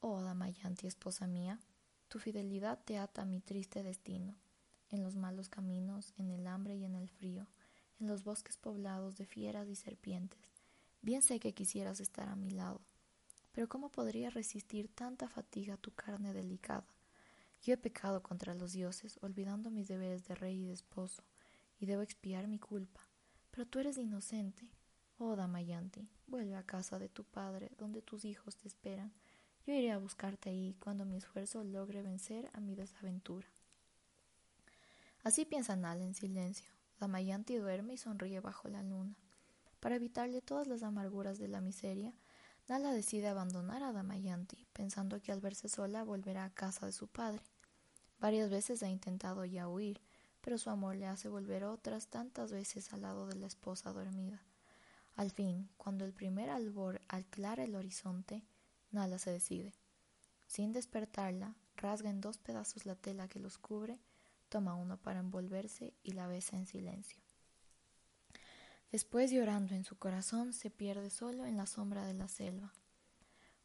Oh 0.00 0.22
Damayanti, 0.22 0.86
esposa 0.86 1.26
mía, 1.26 1.60
tu 2.08 2.18
fidelidad 2.18 2.82
te 2.82 2.98
ata 2.98 3.22
a 3.22 3.26
mi 3.26 3.40
triste 3.40 3.82
destino 3.82 4.36
en 4.90 5.02
los 5.02 5.16
malos 5.16 5.48
caminos, 5.48 6.12
en 6.16 6.30
el 6.30 6.46
hambre 6.46 6.76
y 6.76 6.84
en 6.84 6.94
el 6.94 7.08
frío, 7.08 7.46
en 8.00 8.06
los 8.06 8.24
bosques 8.24 8.56
poblados 8.56 9.16
de 9.16 9.26
fieras 9.26 9.68
y 9.68 9.74
serpientes. 9.74 10.40
Bien 11.02 11.22
sé 11.22 11.40
que 11.40 11.54
quisieras 11.54 12.00
estar 12.00 12.28
a 12.28 12.36
mi 12.36 12.50
lado, 12.50 12.80
pero 13.52 13.68
¿cómo 13.68 13.90
podría 13.90 14.30
resistir 14.30 14.88
tanta 14.88 15.28
fatiga 15.28 15.76
tu 15.76 15.90
carne 15.92 16.32
delicada? 16.32 16.86
Yo 17.62 17.74
he 17.74 17.76
pecado 17.78 18.22
contra 18.22 18.54
los 18.54 18.72
dioses, 18.72 19.18
olvidando 19.22 19.70
mis 19.70 19.88
deberes 19.88 20.26
de 20.26 20.34
rey 20.34 20.62
y 20.62 20.66
de 20.66 20.72
esposo, 20.72 21.22
y 21.78 21.86
debo 21.86 22.02
expiar 22.02 22.48
mi 22.48 22.58
culpa. 22.58 23.00
Pero 23.50 23.66
tú 23.66 23.78
eres 23.78 23.98
inocente. 23.98 24.68
Oh 25.18 25.34
Damayanti, 25.34 26.06
vuelve 26.26 26.54
a 26.54 26.62
casa 26.62 26.98
de 26.98 27.08
tu 27.08 27.24
padre, 27.24 27.70
donde 27.78 28.02
tus 28.02 28.24
hijos 28.26 28.56
te 28.56 28.68
esperan. 28.68 29.12
Yo 29.66 29.72
iré 29.72 29.90
a 29.90 29.98
buscarte 29.98 30.50
ahí 30.50 30.76
cuando 30.78 31.06
mi 31.06 31.16
esfuerzo 31.16 31.64
logre 31.64 32.02
vencer 32.02 32.50
a 32.52 32.60
mi 32.60 32.74
desaventura. 32.74 33.48
Así 35.26 35.44
piensa 35.44 35.74
Nala 35.74 36.04
en 36.04 36.14
silencio. 36.14 36.70
Damayanti 37.00 37.56
duerme 37.56 37.94
y 37.94 37.96
sonríe 37.96 38.38
bajo 38.38 38.68
la 38.68 38.84
luna. 38.84 39.16
Para 39.80 39.96
evitarle 39.96 40.40
todas 40.40 40.68
las 40.68 40.84
amarguras 40.84 41.40
de 41.40 41.48
la 41.48 41.60
miseria, 41.60 42.14
Nala 42.68 42.92
decide 42.92 43.26
abandonar 43.26 43.82
a 43.82 43.90
Damayanti, 43.90 44.68
pensando 44.72 45.20
que 45.20 45.32
al 45.32 45.40
verse 45.40 45.68
sola 45.68 46.04
volverá 46.04 46.44
a 46.44 46.54
casa 46.54 46.86
de 46.86 46.92
su 46.92 47.08
padre. 47.08 47.42
Varias 48.20 48.50
veces 48.50 48.84
ha 48.84 48.88
intentado 48.88 49.44
ya 49.44 49.66
huir, 49.66 50.00
pero 50.42 50.58
su 50.58 50.70
amor 50.70 50.94
le 50.94 51.08
hace 51.08 51.28
volver 51.28 51.64
otras 51.64 52.06
tantas 52.06 52.52
veces 52.52 52.92
al 52.92 53.02
lado 53.02 53.26
de 53.26 53.34
la 53.34 53.48
esposa 53.48 53.92
dormida. 53.92 54.40
Al 55.16 55.32
fin, 55.32 55.68
cuando 55.76 56.04
el 56.04 56.12
primer 56.12 56.50
albor 56.50 57.00
aclara 57.08 57.64
el 57.64 57.74
horizonte, 57.74 58.44
Nala 58.92 59.18
se 59.18 59.32
decide. 59.32 59.74
Sin 60.46 60.72
despertarla, 60.72 61.56
rasga 61.74 62.10
en 62.10 62.20
dos 62.20 62.38
pedazos 62.38 62.86
la 62.86 62.94
tela 62.94 63.26
que 63.26 63.40
los 63.40 63.58
cubre 63.58 63.98
toma 64.56 64.74
uno 64.74 64.96
para 64.96 65.20
envolverse 65.20 65.92
y 66.02 66.12
la 66.12 66.26
besa 66.28 66.56
en 66.56 66.64
silencio. 66.64 67.20
Después, 68.90 69.30
llorando 69.30 69.74
en 69.74 69.84
su 69.84 69.98
corazón, 69.98 70.54
se 70.54 70.70
pierde 70.70 71.10
solo 71.10 71.44
en 71.44 71.58
la 71.58 71.66
sombra 71.66 72.06
de 72.06 72.14
la 72.14 72.26
selva. 72.26 72.72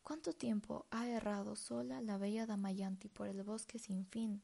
¿Cuánto 0.04 0.34
tiempo 0.34 0.88
ha 0.92 1.08
errado 1.08 1.56
sola 1.56 2.02
la 2.02 2.18
bella 2.18 2.46
Damayanti 2.46 3.08
por 3.08 3.30
el 3.30 3.42
bosque 3.42 3.80
sin 3.80 4.06
fin? 4.06 4.42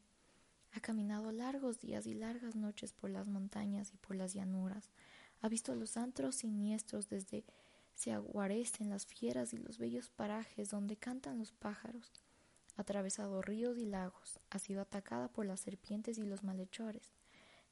Ha 0.72 0.80
caminado 0.80 1.32
largos 1.32 1.80
días 1.80 2.06
y 2.06 2.14
largas 2.14 2.56
noches 2.56 2.94
por 2.94 3.10
las 3.10 3.28
montañas 3.28 3.92
y 3.92 3.98
por 3.98 4.16
las 4.16 4.32
llanuras. 4.32 4.88
Ha 5.42 5.50
visto 5.50 5.74
los 5.74 5.98
antros 5.98 6.36
siniestros 6.36 7.10
desde 7.10 7.44
se 7.94 8.12
aguarecen 8.12 8.88
las 8.88 9.04
fieras 9.04 9.52
y 9.52 9.58
los 9.58 9.76
bellos 9.76 10.08
parajes 10.08 10.70
donde 10.70 10.96
cantan 10.96 11.38
los 11.38 11.52
pájaros 11.52 12.10
atravesado 12.78 13.42
ríos 13.42 13.76
y 13.76 13.84
lagos, 13.84 14.38
ha 14.50 14.58
sido 14.60 14.80
atacada 14.80 15.28
por 15.28 15.44
las 15.44 15.60
serpientes 15.60 16.16
y 16.16 16.22
los 16.22 16.44
malhechores. 16.44 17.12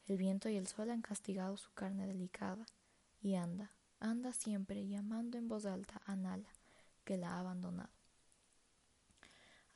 El 0.08 0.18
viento 0.18 0.48
y 0.48 0.56
el 0.56 0.66
sol 0.66 0.90
han 0.90 1.00
castigado 1.00 1.56
su 1.56 1.72
carne 1.72 2.06
delicada, 2.06 2.66
y 3.22 3.36
anda, 3.36 3.70
anda 4.00 4.32
siempre 4.32 4.86
llamando 4.88 5.38
en 5.38 5.48
voz 5.48 5.64
alta 5.64 6.02
a 6.06 6.16
Nala, 6.16 6.50
que 7.04 7.16
la 7.16 7.34
ha 7.34 7.38
abandonado. 7.38 7.88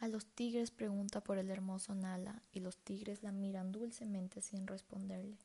A 0.01 0.09
los 0.09 0.27
tigres 0.27 0.73
pregunta 0.73 1.21
por 1.21 1.39
el 1.39 1.49
hermoso 1.49 1.95
Nala, 1.95 2.43
y 2.53 2.59
los 2.59 2.79
tigres 2.79 3.23
la 3.23 3.31
miran 3.31 3.71
dulcemente 3.71 4.43
sin 4.43 4.67
responderle. 4.67 5.39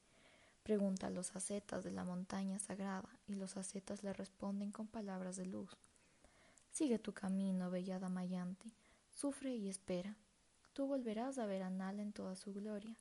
Pregunta 0.64 1.08
a 1.08 1.12
los 1.12 1.36
ascetas 1.36 1.84
de 1.84 1.92
la 1.92 2.06
montaña 2.06 2.58
sagrada, 2.58 3.10
y 3.28 3.36
los 3.36 3.56
ascetas 3.56 4.02
le 4.02 4.14
responden 4.14 4.72
con 4.72 4.88
palabras 4.88 5.36
de 5.36 5.46
luz. 5.46 5.78
Sigue 6.72 6.98
tu 6.98 7.14
camino, 7.14 7.70
bella 7.70 8.00
Damayanti, 8.00 8.74
Sufre 9.16 9.56
y 9.56 9.70
espera. 9.70 10.18
Tú 10.74 10.88
volverás 10.88 11.38
a 11.38 11.46
ver 11.46 11.64
a 11.64 11.70
Nala 11.70 12.02
en 12.02 12.12
toda 12.12 12.36
su 12.36 12.54
gloria. 12.54 12.98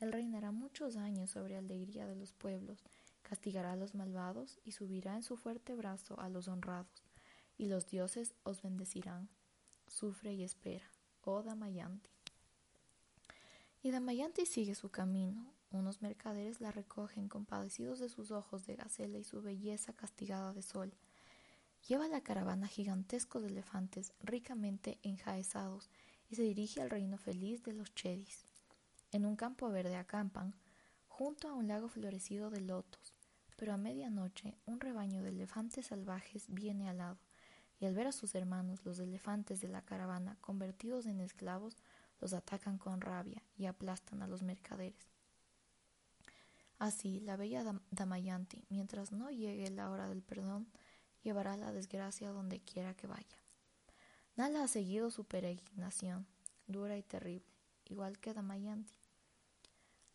Él 0.00 0.12
reinará 0.12 0.50
muchos 0.50 0.96
años 0.96 1.28
sobre 1.28 1.58
alegría 1.58 2.06
de 2.06 2.16
los 2.16 2.32
pueblos, 2.32 2.82
castigará 3.20 3.72
a 3.72 3.76
los 3.76 3.94
malvados 3.94 4.58
y 4.64 4.72
subirá 4.72 5.14
en 5.14 5.22
su 5.22 5.36
fuerte 5.36 5.74
brazo 5.74 6.18
a 6.20 6.30
los 6.30 6.48
honrados, 6.48 7.04
y 7.58 7.66
los 7.66 7.86
dioses 7.86 8.34
os 8.44 8.62
bendecirán. 8.62 9.28
Sufre 9.86 10.32
y 10.32 10.42
espera, 10.42 10.90
oh 11.20 11.42
Damayanti. 11.42 12.10
Y 13.82 13.90
Damayanti 13.90 14.46
sigue 14.46 14.74
su 14.74 14.88
camino. 14.88 15.52
Unos 15.70 16.00
mercaderes 16.00 16.62
la 16.62 16.72
recogen 16.72 17.28
compadecidos 17.28 17.98
de 17.98 18.08
sus 18.08 18.30
ojos 18.30 18.64
de 18.64 18.76
gacela 18.76 19.18
y 19.18 19.24
su 19.24 19.42
belleza 19.42 19.92
castigada 19.92 20.54
de 20.54 20.62
sol 20.62 20.94
lleva 21.88 22.06
la 22.06 22.20
caravana 22.20 22.68
gigantesco 22.68 23.40
de 23.40 23.48
elefantes 23.48 24.12
ricamente 24.20 24.98
enjaezados 25.02 25.88
y 26.28 26.36
se 26.36 26.42
dirige 26.42 26.82
al 26.82 26.90
reino 26.90 27.16
feliz 27.16 27.62
de 27.62 27.72
los 27.72 27.94
Chedis. 27.94 28.44
En 29.10 29.24
un 29.24 29.36
campo 29.36 29.70
verde 29.70 29.96
acampan, 29.96 30.54
junto 31.06 31.48
a 31.48 31.54
un 31.54 31.66
lago 31.66 31.88
florecido 31.88 32.50
de 32.50 32.60
lotos, 32.60 33.14
pero 33.56 33.72
a 33.72 33.78
medianoche 33.78 34.58
un 34.66 34.80
rebaño 34.80 35.22
de 35.22 35.30
elefantes 35.30 35.86
salvajes 35.86 36.44
viene 36.48 36.90
al 36.90 36.98
lado, 36.98 37.18
y 37.80 37.86
al 37.86 37.94
ver 37.94 38.08
a 38.08 38.12
sus 38.12 38.34
hermanos 38.34 38.84
los 38.84 38.98
elefantes 38.98 39.62
de 39.62 39.68
la 39.68 39.80
caravana 39.80 40.36
convertidos 40.42 41.06
en 41.06 41.20
esclavos, 41.20 41.78
los 42.20 42.34
atacan 42.34 42.76
con 42.76 43.00
rabia 43.00 43.42
y 43.56 43.64
aplastan 43.64 44.22
a 44.22 44.26
los 44.26 44.42
mercaderes. 44.42 45.08
Así, 46.78 47.20
la 47.20 47.36
bella 47.36 47.64
Damayanti, 47.90 48.66
mientras 48.68 49.10
no 49.10 49.30
llegue 49.30 49.70
la 49.70 49.90
hora 49.90 50.08
del 50.08 50.22
perdón, 50.22 50.68
llevará 51.28 51.58
la 51.58 51.72
desgracia 51.72 52.30
donde 52.30 52.58
quiera 52.60 52.94
que 52.94 53.06
vaya. 53.06 53.38
Nala 54.34 54.62
ha 54.62 54.68
seguido 54.68 55.10
su 55.10 55.24
peregrinación, 55.24 56.26
dura 56.66 56.96
y 56.96 57.02
terrible, 57.02 57.52
igual 57.84 58.18
que 58.18 58.32
Damayanti. 58.32 58.94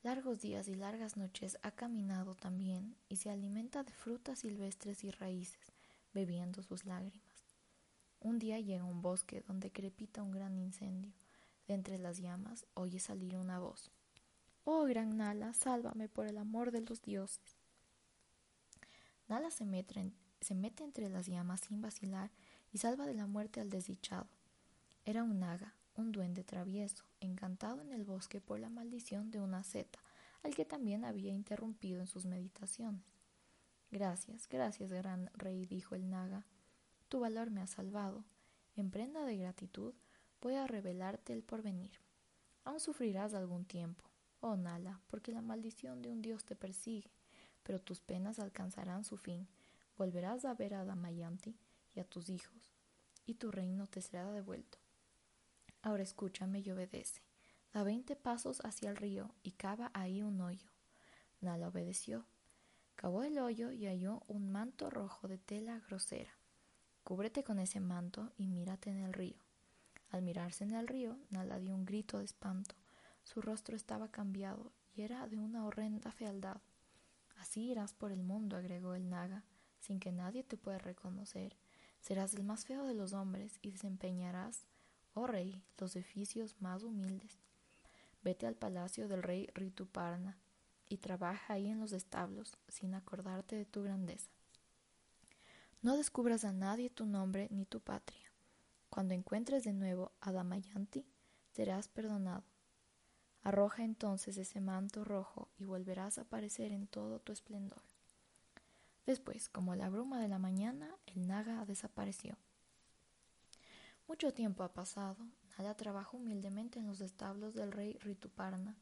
Largos 0.02 0.42
días 0.42 0.68
y 0.68 0.74
largas 0.74 1.16
noches 1.16 1.60
ha 1.62 1.70
caminado 1.70 2.34
también 2.34 2.96
y 3.10 3.18
se 3.18 3.30
alimenta 3.30 3.84
de 3.84 3.94
frutas 3.94 4.40
silvestres 4.40 5.04
y 5.04 5.12
raíces, 5.12 5.72
bebiendo 6.16 6.64
sus 6.64 6.84
lágrimas. 6.86 7.46
Un 8.20 8.40
día 8.40 8.60
llega 8.60 8.82
a 8.82 8.88
un 8.88 9.04
bosque 9.04 9.44
donde 9.46 9.72
crepita 9.72 10.24
un 10.24 10.32
gran 10.32 10.58
incendio. 10.58 11.14
De 11.68 11.76
entre 11.76 12.00
las 12.00 12.18
llamas 12.18 12.66
oye 12.74 13.00
salir 13.00 13.36
una 13.36 13.60
voz. 13.60 13.92
Oh 14.64 14.86
gran 14.86 15.16
Nala, 15.16 15.54
sálvame 15.54 16.10
por 16.10 16.26
el 16.26 16.40
amor 16.40 16.72
de 16.72 16.82
los 16.82 17.04
dioses. 17.04 17.60
Nala 19.28 19.52
se 19.52 19.64
mete, 19.64 20.12
se 20.44 20.56
mete 20.56 20.84
entre 20.84 21.10
las 21.10 21.28
llamas 21.28 21.62
sin 21.62 21.82
vacilar 21.82 22.32
y 22.72 22.78
salva 22.78 23.06
de 23.06 23.14
la 23.14 23.28
muerte 23.28 23.62
al 23.62 23.70
desdichado. 23.70 24.28
Era 25.06 25.24
un 25.24 25.40
naga, 25.40 25.74
un 25.96 26.12
duende 26.12 26.44
travieso, 26.44 27.04
encantado 27.20 27.82
en 27.82 27.92
el 27.92 28.04
bosque 28.04 28.42
por 28.42 28.60
la 28.60 28.70
maldición 28.70 29.32
de 29.32 29.40
una 29.42 29.64
seta, 29.64 30.00
al 30.44 30.56
que 30.56 30.66
también 30.66 31.06
había 31.06 31.34
interrumpido 31.34 32.02
en 32.02 32.08
sus 32.08 32.26
meditaciones. 32.26 33.04
Gracias, 33.92 34.48
gracias, 34.50 34.92
gran 34.92 35.30
rey, 35.36 35.66
dijo 35.66 35.96
el 35.96 36.10
naga. 36.10 36.46
Tu 37.10 37.20
valor 37.20 37.52
me 37.52 37.62
ha 37.62 37.68
salvado. 37.68 38.24
En 38.76 38.90
prenda 38.90 39.24
de 39.24 39.38
gratitud 39.38 39.94
voy 40.42 40.56
a 40.56 40.66
revelarte 40.66 41.32
el 41.32 41.44
porvenir. 41.44 41.92
Aún 42.66 42.80
sufrirás 42.80 43.34
algún 43.34 43.66
tiempo, 43.66 44.04
oh 44.40 44.56
Nala, 44.56 45.00
porque 45.08 45.32
la 45.32 45.42
maldición 45.42 46.02
de 46.02 46.10
un 46.10 46.22
dios 46.22 46.44
te 46.44 46.56
persigue, 46.56 47.12
pero 47.62 47.80
tus 47.80 48.00
penas 48.00 48.40
alcanzarán 48.40 49.04
su 49.04 49.18
fin. 49.18 49.48
Volverás 49.98 50.46
a 50.46 50.54
ver 50.54 50.74
a 50.74 50.86
Damayanti 50.86 51.56
y 51.94 52.00
a 52.00 52.04
tus 52.04 52.30
hijos, 52.30 52.74
y 53.26 53.36
tu 53.36 53.52
reino 53.52 53.88
te 53.88 54.02
será 54.02 54.32
devuelto. 54.32 54.80
Ahora 55.82 56.04
escúchame 56.04 56.60
y 56.60 56.72
obedece. 56.72 57.22
Da 57.74 57.84
veinte 57.84 58.16
pasos 58.16 58.62
hacia 58.64 58.90
el 58.90 58.98
río 58.98 59.34
y 59.44 59.52
cava 59.52 59.92
ahí 59.94 60.22
un 60.22 60.40
hoyo. 60.42 60.70
Nala 61.42 61.68
obedeció. 61.68 62.26
Cavó 62.96 63.24
el 63.24 63.38
hoyo 63.40 63.72
y 63.72 63.86
halló 63.88 64.22
un 64.28 64.52
manto 64.52 64.90
rojo 64.90 65.28
de 65.28 65.38
tela 65.38 65.82
grosera. 65.88 66.32
Cúbrete 67.04 67.44
con 67.44 67.60
ese 67.60 67.80
manto 67.80 68.32
y 68.38 68.48
mírate 68.48 68.90
en 68.92 69.00
el 69.00 69.14
río. 69.14 69.36
Al 70.10 70.22
mirarse 70.22 70.64
en 70.64 70.74
el 70.74 70.88
río, 70.88 71.18
Nala 71.32 71.60
dio 71.60 71.76
un 71.76 71.86
grito 71.86 72.20
de 72.20 72.26
espanto. 72.26 72.76
Su 73.24 73.42
rostro 73.42 73.76
estaba 73.76 74.10
cambiado 74.10 74.72
y 74.96 75.02
era 75.02 75.28
de 75.28 75.38
una 75.38 75.66
horrenda 75.66 76.12
fealdad. 76.12 76.62
Así 77.38 77.72
irás 77.72 77.94
por 77.94 78.12
el 78.12 78.24
mundo, 78.24 78.56
agregó 78.56 78.94
el 78.94 79.10
Naga, 79.10 79.44
sin 79.84 80.00
que 80.00 80.14
nadie 80.14 80.44
te 80.44 80.56
pueda 80.56 80.78
reconocer. 80.78 81.58
Serás 82.00 82.34
el 82.34 82.44
más 82.44 82.66
feo 82.66 82.86
de 82.86 82.94
los 82.94 83.12
hombres 83.14 83.60
y 83.62 83.72
desempeñarás 83.72 84.66
oh 85.14 85.28
rey, 85.28 85.62
los 85.78 85.96
oficios 85.96 86.56
más 86.62 86.84
humildes. 86.84 87.38
Vete 88.24 88.48
al 88.48 88.56
palacio 88.56 89.08
del 89.10 89.22
rey 89.22 89.50
Rituparna 89.54 90.38
y 90.88 90.98
trabaja 90.98 91.54
ahí 91.54 91.68
en 91.68 91.80
los 91.80 91.92
establos, 91.92 92.58
sin 92.70 92.94
acordarte 92.94 93.58
de 93.58 93.66
tu 93.66 93.84
grandeza. 93.84 94.32
No 95.82 95.98
descubras 95.98 96.46
a 96.46 96.54
nadie 96.54 96.90
tu 96.90 97.06
nombre 97.06 97.50
ni 97.52 97.66
tu 97.66 97.82
patria. 97.82 98.32
Cuando 98.90 99.14
encuentres 99.14 99.66
de 99.66 99.74
nuevo 99.74 100.14
a 100.22 100.32
Damayanti, 100.32 101.06
serás 101.52 101.90
perdonado. 101.90 102.44
Arroja 103.42 103.84
entonces 103.84 104.38
ese 104.38 104.62
manto 104.62 105.04
rojo 105.04 105.50
y 105.58 105.66
volverás 105.66 106.18
a 106.18 106.22
aparecer 106.22 106.72
en 106.72 106.88
todo 106.88 107.20
tu 107.20 107.34
esplendor. 107.34 107.82
Después, 109.06 109.50
como 109.50 109.76
la 109.76 109.90
bruma 109.90 110.20
de 110.20 110.30
la 110.30 110.40
mañana, 110.40 110.96
el 111.08 111.28
naga 111.28 111.66
desapareció. 111.66 112.38
Mucho 114.08 114.34
tiempo 114.34 114.64
ha 114.64 114.74
pasado. 114.74 115.18
Nala 115.58 115.76
trabaja 115.76 116.16
humildemente 116.16 116.80
en 116.80 116.88
los 116.88 117.02
establos 117.02 117.54
del 117.54 117.72
rey 117.72 117.98
Rituparna. 118.00 118.78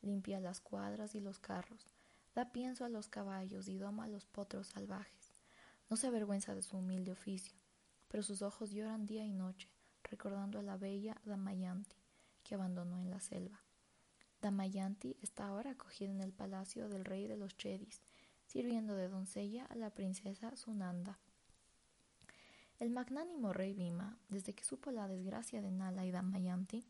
Limpia 0.00 0.40
las 0.40 0.60
cuadras 0.60 1.14
y 1.14 1.20
los 1.20 1.38
carros, 1.38 1.86
da 2.34 2.52
pienso 2.52 2.84
a 2.84 2.88
los 2.88 3.08
caballos 3.08 3.68
y 3.68 3.78
doma 3.78 4.04
a 4.04 4.08
los 4.08 4.26
potros 4.26 4.68
salvajes. 4.68 5.32
No 5.90 5.96
se 5.96 6.06
avergüenza 6.06 6.54
de 6.54 6.62
su 6.62 6.78
humilde 6.78 7.10
oficio, 7.10 7.58
pero 8.06 8.22
sus 8.22 8.42
ojos 8.42 8.70
lloran 8.70 9.06
día 9.06 9.24
y 9.24 9.32
noche, 9.32 9.68
recordando 10.04 10.60
a 10.60 10.62
la 10.62 10.76
bella 10.76 11.20
Damayanti, 11.24 11.96
que 12.44 12.54
abandonó 12.54 13.00
en 13.00 13.10
la 13.10 13.20
selva. 13.20 13.60
Damayanti 14.40 15.16
está 15.20 15.48
ahora 15.48 15.72
acogida 15.72 16.10
en 16.10 16.20
el 16.20 16.32
palacio 16.32 16.88
del 16.88 17.04
rey 17.04 17.26
de 17.26 17.36
los 17.36 17.56
Chedis, 17.56 18.00
sirviendo 18.48 18.96
de 18.96 19.08
doncella 19.08 19.66
a 19.66 19.76
la 19.76 19.90
princesa 19.90 20.56
Sunanda. 20.56 21.18
El 22.80 22.90
magnánimo 22.90 23.52
rey 23.52 23.74
Bhima, 23.74 24.18
desde 24.30 24.54
que 24.54 24.64
supo 24.64 24.90
la 24.90 25.06
desgracia 25.06 25.60
de 25.60 25.70
Nala 25.70 26.06
y 26.06 26.10
Damayanti, 26.10 26.86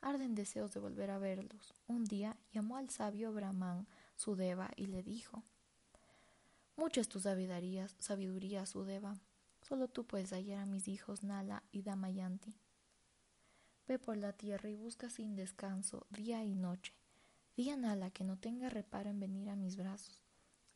arden 0.00 0.34
deseos 0.34 0.72
de 0.72 0.80
volver 0.80 1.10
a 1.10 1.18
verlos. 1.18 1.74
Un 1.86 2.04
día 2.04 2.36
llamó 2.52 2.76
al 2.76 2.88
sabio 2.88 3.32
Brahman 3.32 3.86
Sudeva 4.16 4.70
y 4.76 4.86
le 4.86 5.02
dijo 5.02 5.42
Mucha 6.76 7.00
es 7.02 7.08
tu 7.08 7.20
sabiduría, 7.20 7.88
sabiduría. 7.98 8.64
Solo 8.66 9.88
tú 9.88 10.06
puedes 10.06 10.32
hallar 10.32 10.60
a 10.60 10.66
mis 10.66 10.88
hijos 10.88 11.22
Nala 11.24 11.62
y 11.72 11.82
Damayanti. 11.82 12.54
Ve 13.86 13.98
por 13.98 14.16
la 14.16 14.32
tierra 14.32 14.70
y 14.70 14.76
busca 14.76 15.10
sin 15.10 15.34
descanso, 15.34 16.06
día 16.10 16.42
y 16.44 16.54
noche. 16.54 16.94
Di 17.56 17.68
a 17.70 17.76
Nala 17.76 18.10
que 18.10 18.24
no 18.24 18.38
tenga 18.38 18.70
reparo 18.70 19.10
en 19.10 19.20
venir 19.20 19.50
a 19.50 19.56
mis 19.56 19.76
brazos. 19.76 20.27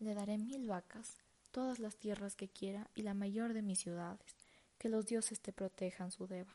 Le 0.03 0.15
daré 0.15 0.37
mil 0.37 0.67
vacas, 0.67 1.15
todas 1.53 1.79
las 1.79 1.95
tierras 1.95 2.35
que 2.35 2.49
quiera 2.49 2.91
y 2.97 3.03
la 3.03 3.15
mayor 3.15 3.53
de 3.53 3.63
mis 3.63 3.79
ciudades. 3.79 4.35
Que 4.77 4.89
los 4.89 5.07
dioses 5.07 5.41
te 5.41 5.53
protejan, 5.53 6.11
Sudeva. 6.11 6.53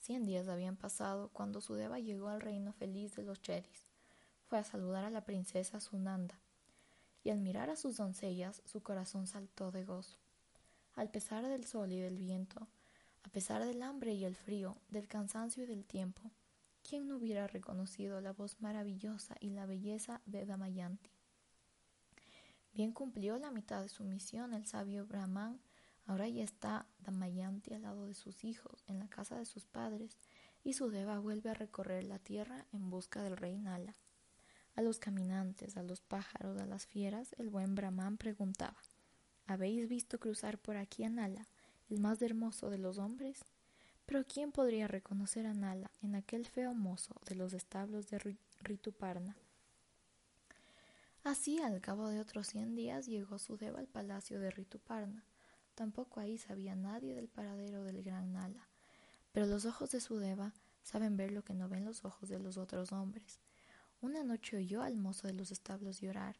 Cien 0.00 0.26
días 0.26 0.48
habían 0.48 0.76
pasado 0.76 1.30
cuando 1.32 1.62
Sudeva 1.62 1.98
llegó 2.00 2.28
al 2.28 2.42
reino 2.42 2.74
feliz 2.74 3.16
de 3.16 3.22
los 3.22 3.40
Cheris. 3.40 3.86
Fue 4.50 4.58
a 4.58 4.64
saludar 4.64 5.06
a 5.06 5.10
la 5.10 5.24
princesa 5.24 5.80
Sunanda, 5.80 6.38
y 7.22 7.30
al 7.30 7.40
mirar 7.40 7.70
a 7.70 7.76
sus 7.76 7.96
doncellas 7.96 8.60
su 8.66 8.82
corazón 8.82 9.26
saltó 9.26 9.70
de 9.70 9.86
gozo. 9.86 10.18
Al 10.96 11.08
pesar 11.08 11.48
del 11.48 11.64
sol 11.64 11.90
y 11.90 12.00
del 12.00 12.18
viento, 12.18 12.68
a 13.22 13.30
pesar 13.30 13.64
del 13.64 13.82
hambre 13.82 14.12
y 14.12 14.26
el 14.26 14.36
frío, 14.36 14.76
del 14.90 15.08
cansancio 15.08 15.62
y 15.62 15.66
del 15.66 15.86
tiempo, 15.86 16.20
¿quién 16.86 17.08
no 17.08 17.16
hubiera 17.16 17.46
reconocido 17.46 18.20
la 18.20 18.34
voz 18.34 18.60
maravillosa 18.60 19.36
y 19.40 19.48
la 19.48 19.64
belleza 19.64 20.20
de 20.26 20.44
Damayanti? 20.44 21.13
Bien 22.74 22.90
cumplió 22.90 23.38
la 23.38 23.52
mitad 23.52 23.82
de 23.82 23.88
su 23.88 24.02
misión 24.02 24.52
el 24.52 24.66
sabio 24.66 25.06
Brahman. 25.06 25.60
Ahora 26.06 26.28
ya 26.28 26.42
está 26.42 26.86
Damayanti 26.98 27.72
al 27.72 27.82
lado 27.82 28.06
de 28.06 28.14
sus 28.14 28.42
hijos, 28.42 28.82
en 28.88 28.98
la 28.98 29.08
casa 29.08 29.38
de 29.38 29.46
sus 29.46 29.64
padres, 29.64 30.18
y 30.64 30.72
su 30.72 30.90
deva 30.90 31.20
vuelve 31.20 31.50
a 31.50 31.54
recorrer 31.54 32.02
la 32.02 32.18
tierra 32.18 32.66
en 32.72 32.90
busca 32.90 33.22
del 33.22 33.36
rey 33.36 33.58
Nala. 33.58 33.94
A 34.74 34.82
los 34.82 34.98
caminantes, 34.98 35.76
a 35.76 35.84
los 35.84 36.00
pájaros, 36.00 36.60
a 36.60 36.66
las 36.66 36.84
fieras, 36.84 37.32
el 37.38 37.48
buen 37.48 37.76
Brahman 37.76 38.16
preguntaba 38.16 38.76
¿Habéis 39.46 39.88
visto 39.88 40.18
cruzar 40.18 40.58
por 40.58 40.76
aquí 40.76 41.04
a 41.04 41.10
Nala, 41.10 41.46
el 41.88 42.00
más 42.00 42.20
hermoso 42.22 42.70
de 42.70 42.78
los 42.78 42.98
hombres? 42.98 43.44
Pero 44.04 44.24
¿quién 44.24 44.50
podría 44.50 44.88
reconocer 44.88 45.46
a 45.46 45.54
Nala 45.54 45.92
en 46.02 46.16
aquel 46.16 46.44
feo 46.44 46.74
mozo 46.74 47.14
de 47.28 47.36
los 47.36 47.52
establos 47.52 48.08
de 48.08 48.36
Rituparna? 48.62 49.36
Así, 51.24 51.58
al 51.58 51.80
cabo 51.80 52.08
de 52.08 52.20
otros 52.20 52.48
cien 52.48 52.74
días, 52.74 53.06
llegó 53.06 53.38
Sudeva 53.38 53.78
al 53.78 53.88
palacio 53.88 54.38
de 54.40 54.50
Rituparna. 54.50 55.24
Tampoco 55.74 56.20
ahí 56.20 56.36
sabía 56.36 56.76
nadie 56.76 57.14
del 57.14 57.28
paradero 57.28 57.82
del 57.82 58.02
gran 58.02 58.34
Nala. 58.34 58.68
Pero 59.32 59.46
los 59.46 59.64
ojos 59.64 59.90
de 59.90 60.02
Sudeva 60.02 60.52
saben 60.82 61.16
ver 61.16 61.32
lo 61.32 61.42
que 61.42 61.54
no 61.54 61.66
ven 61.66 61.86
los 61.86 62.04
ojos 62.04 62.28
de 62.28 62.38
los 62.38 62.58
otros 62.58 62.92
hombres. 62.92 63.40
Una 64.02 64.22
noche 64.22 64.58
oyó 64.58 64.82
al 64.82 64.96
mozo 64.98 65.26
de 65.26 65.32
los 65.32 65.50
establos 65.50 66.02
llorar, 66.02 66.36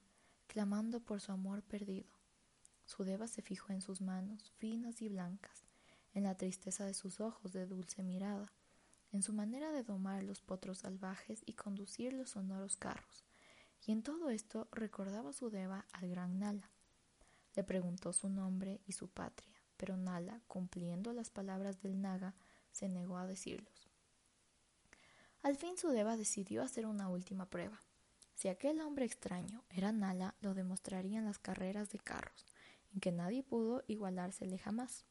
clamando 0.48 1.00
por 1.00 1.22
su 1.22 1.32
amor 1.32 1.62
perdido. 1.62 2.10
Sudeva 2.84 3.26
se 3.26 3.40
fijó 3.40 3.72
en 3.72 3.80
sus 3.80 4.02
manos, 4.02 4.52
finas 4.58 5.00
y 5.00 5.08
blancas, 5.08 5.64
en 6.12 6.24
la 6.24 6.36
tristeza 6.36 6.84
de 6.84 6.92
sus 6.92 7.20
ojos 7.20 7.54
de 7.54 7.66
dulce 7.66 8.02
mirada, 8.02 8.52
en 9.12 9.22
su 9.22 9.32
manera 9.32 9.72
de 9.72 9.82
domar 9.82 10.22
los 10.22 10.42
potros 10.42 10.80
salvajes 10.80 11.42
y 11.46 11.54
conducir 11.54 12.12
los 12.12 12.30
sonoros 12.30 12.76
carros, 12.76 13.24
y 13.86 13.92
en 13.92 14.02
todo 14.02 14.30
esto 14.30 14.68
recordaba 14.72 15.32
su 15.32 15.50
deva 15.50 15.86
al 15.92 16.08
gran 16.08 16.38
Nala. 16.38 16.70
Le 17.54 17.64
preguntó 17.64 18.12
su 18.12 18.28
nombre 18.28 18.80
y 18.86 18.92
su 18.92 19.08
patria, 19.08 19.52
pero 19.76 19.96
Nala, 19.96 20.40
cumpliendo 20.46 21.12
las 21.12 21.30
palabras 21.30 21.80
del 21.82 22.00
Naga, 22.00 22.34
se 22.72 22.88
negó 22.88 23.18
a 23.18 23.26
decirlos. 23.26 23.88
Al 25.42 25.56
fin 25.56 25.76
su 25.76 25.88
deva 25.88 26.16
decidió 26.16 26.62
hacer 26.62 26.86
una 26.86 27.08
última 27.08 27.46
prueba. 27.46 27.80
Si 28.34 28.48
aquel 28.48 28.80
hombre 28.80 29.04
extraño 29.04 29.62
era 29.70 29.92
Nala, 29.92 30.34
lo 30.40 30.54
demostraría 30.54 31.18
en 31.18 31.26
las 31.26 31.38
carreras 31.38 31.90
de 31.90 31.98
carros, 31.98 32.46
en 32.92 33.00
que 33.00 33.12
nadie 33.12 33.42
pudo 33.42 33.84
igualársele 33.86 34.58
jamás. 34.58 35.04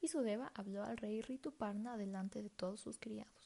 Y 0.00 0.08
su 0.08 0.20
deva 0.20 0.52
habló 0.54 0.84
al 0.84 0.98
rey 0.98 1.22
Rituparna 1.22 1.96
delante 1.96 2.42
de 2.42 2.50
todos 2.50 2.80
sus 2.80 2.98
criados. 2.98 3.41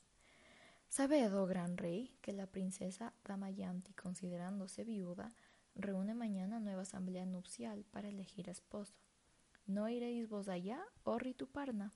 Sabed, 0.89 1.35
oh 1.35 1.47
gran 1.47 1.77
rey, 1.77 2.17
que 2.23 2.33
la 2.33 2.47
princesa 2.47 3.13
Damayanti, 3.25 3.93
considerándose 3.93 4.85
viuda, 4.85 5.35
reúne 5.75 6.15
mañana 6.15 6.59
nueva 6.59 6.83
asamblea 6.83 7.27
nupcial 7.27 7.85
para 7.91 8.09
elegir 8.09 8.49
esposo. 8.49 8.95
¿No 9.67 9.89
iréis 9.89 10.29
vos 10.29 10.49
allá, 10.49 10.81
oh 11.05 11.19
Rituparna? 11.19 11.93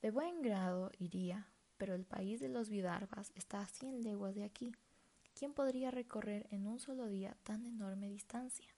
De 0.00 0.10
buen 0.10 0.42
grado 0.42 0.90
iría, 0.98 1.48
pero 1.76 1.94
el 1.94 2.04
país 2.04 2.40
de 2.40 2.48
los 2.48 2.68
Vidarbas 2.70 3.32
está 3.34 3.60
a 3.60 3.66
cien 3.66 4.02
leguas 4.02 4.34
de 4.34 4.44
aquí. 4.44 4.72
¿Quién 5.34 5.52
podría 5.52 5.90
recorrer 5.90 6.46
en 6.50 6.66
un 6.66 6.78
solo 6.78 7.06
día 7.06 7.36
tan 7.42 7.66
enorme 7.66 8.08
distancia? 8.08 8.68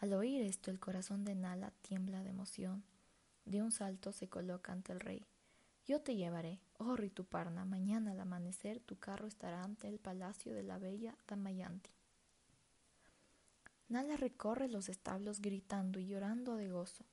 Al 0.00 0.12
oír 0.12 0.42
esto, 0.42 0.70
el 0.70 0.78
corazón 0.78 1.24
de 1.24 1.34
Nala 1.34 1.72
tiembla 1.82 2.22
de 2.22 2.30
emoción. 2.30 2.84
De 3.46 3.62
un 3.62 3.72
salto 3.72 4.12
se 4.12 4.28
coloca 4.28 4.72
ante 4.72 4.92
el 4.92 5.00
rey. 5.00 5.26
Yo 5.86 6.00
te 6.00 6.16
llevaré, 6.16 6.60
oh 6.78 6.96
Rituparna, 6.96 7.66
mañana 7.66 8.12
al 8.12 8.20
amanecer 8.20 8.80
tu 8.80 8.98
carro 8.98 9.26
estará 9.26 9.62
ante 9.62 9.86
el 9.86 9.98
palacio 9.98 10.54
de 10.54 10.62
la 10.62 10.78
bella 10.78 11.14
Damayanti. 11.28 11.90
Nala 13.88 14.16
recorre 14.16 14.68
los 14.68 14.88
establos 14.88 15.40
gritando 15.42 15.98
y 15.98 16.06
llorando 16.06 16.56
de 16.56 16.70
gozo. 16.70 17.04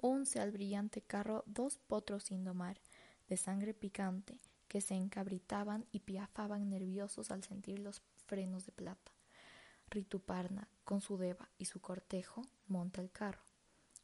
Unce 0.00 0.40
al 0.40 0.50
brillante 0.50 1.02
carro 1.02 1.44
dos 1.46 1.78
potros 1.78 2.24
sin 2.24 2.42
domar, 2.44 2.80
de 3.28 3.36
sangre 3.36 3.74
picante, 3.74 4.40
que 4.66 4.80
se 4.80 4.94
encabritaban 4.94 5.86
y 5.92 6.00
piafaban 6.00 6.68
nerviosos 6.68 7.30
al 7.30 7.44
sentir 7.44 7.78
los 7.78 8.02
frenos 8.26 8.66
de 8.66 8.72
plata. 8.72 9.12
Rituparna, 9.88 10.68
con 10.84 11.00
su 11.00 11.16
deva 11.16 11.48
y 11.58 11.66
su 11.66 11.80
cortejo, 11.80 12.42
monta 12.66 13.00
el 13.00 13.12
carro. 13.12 13.42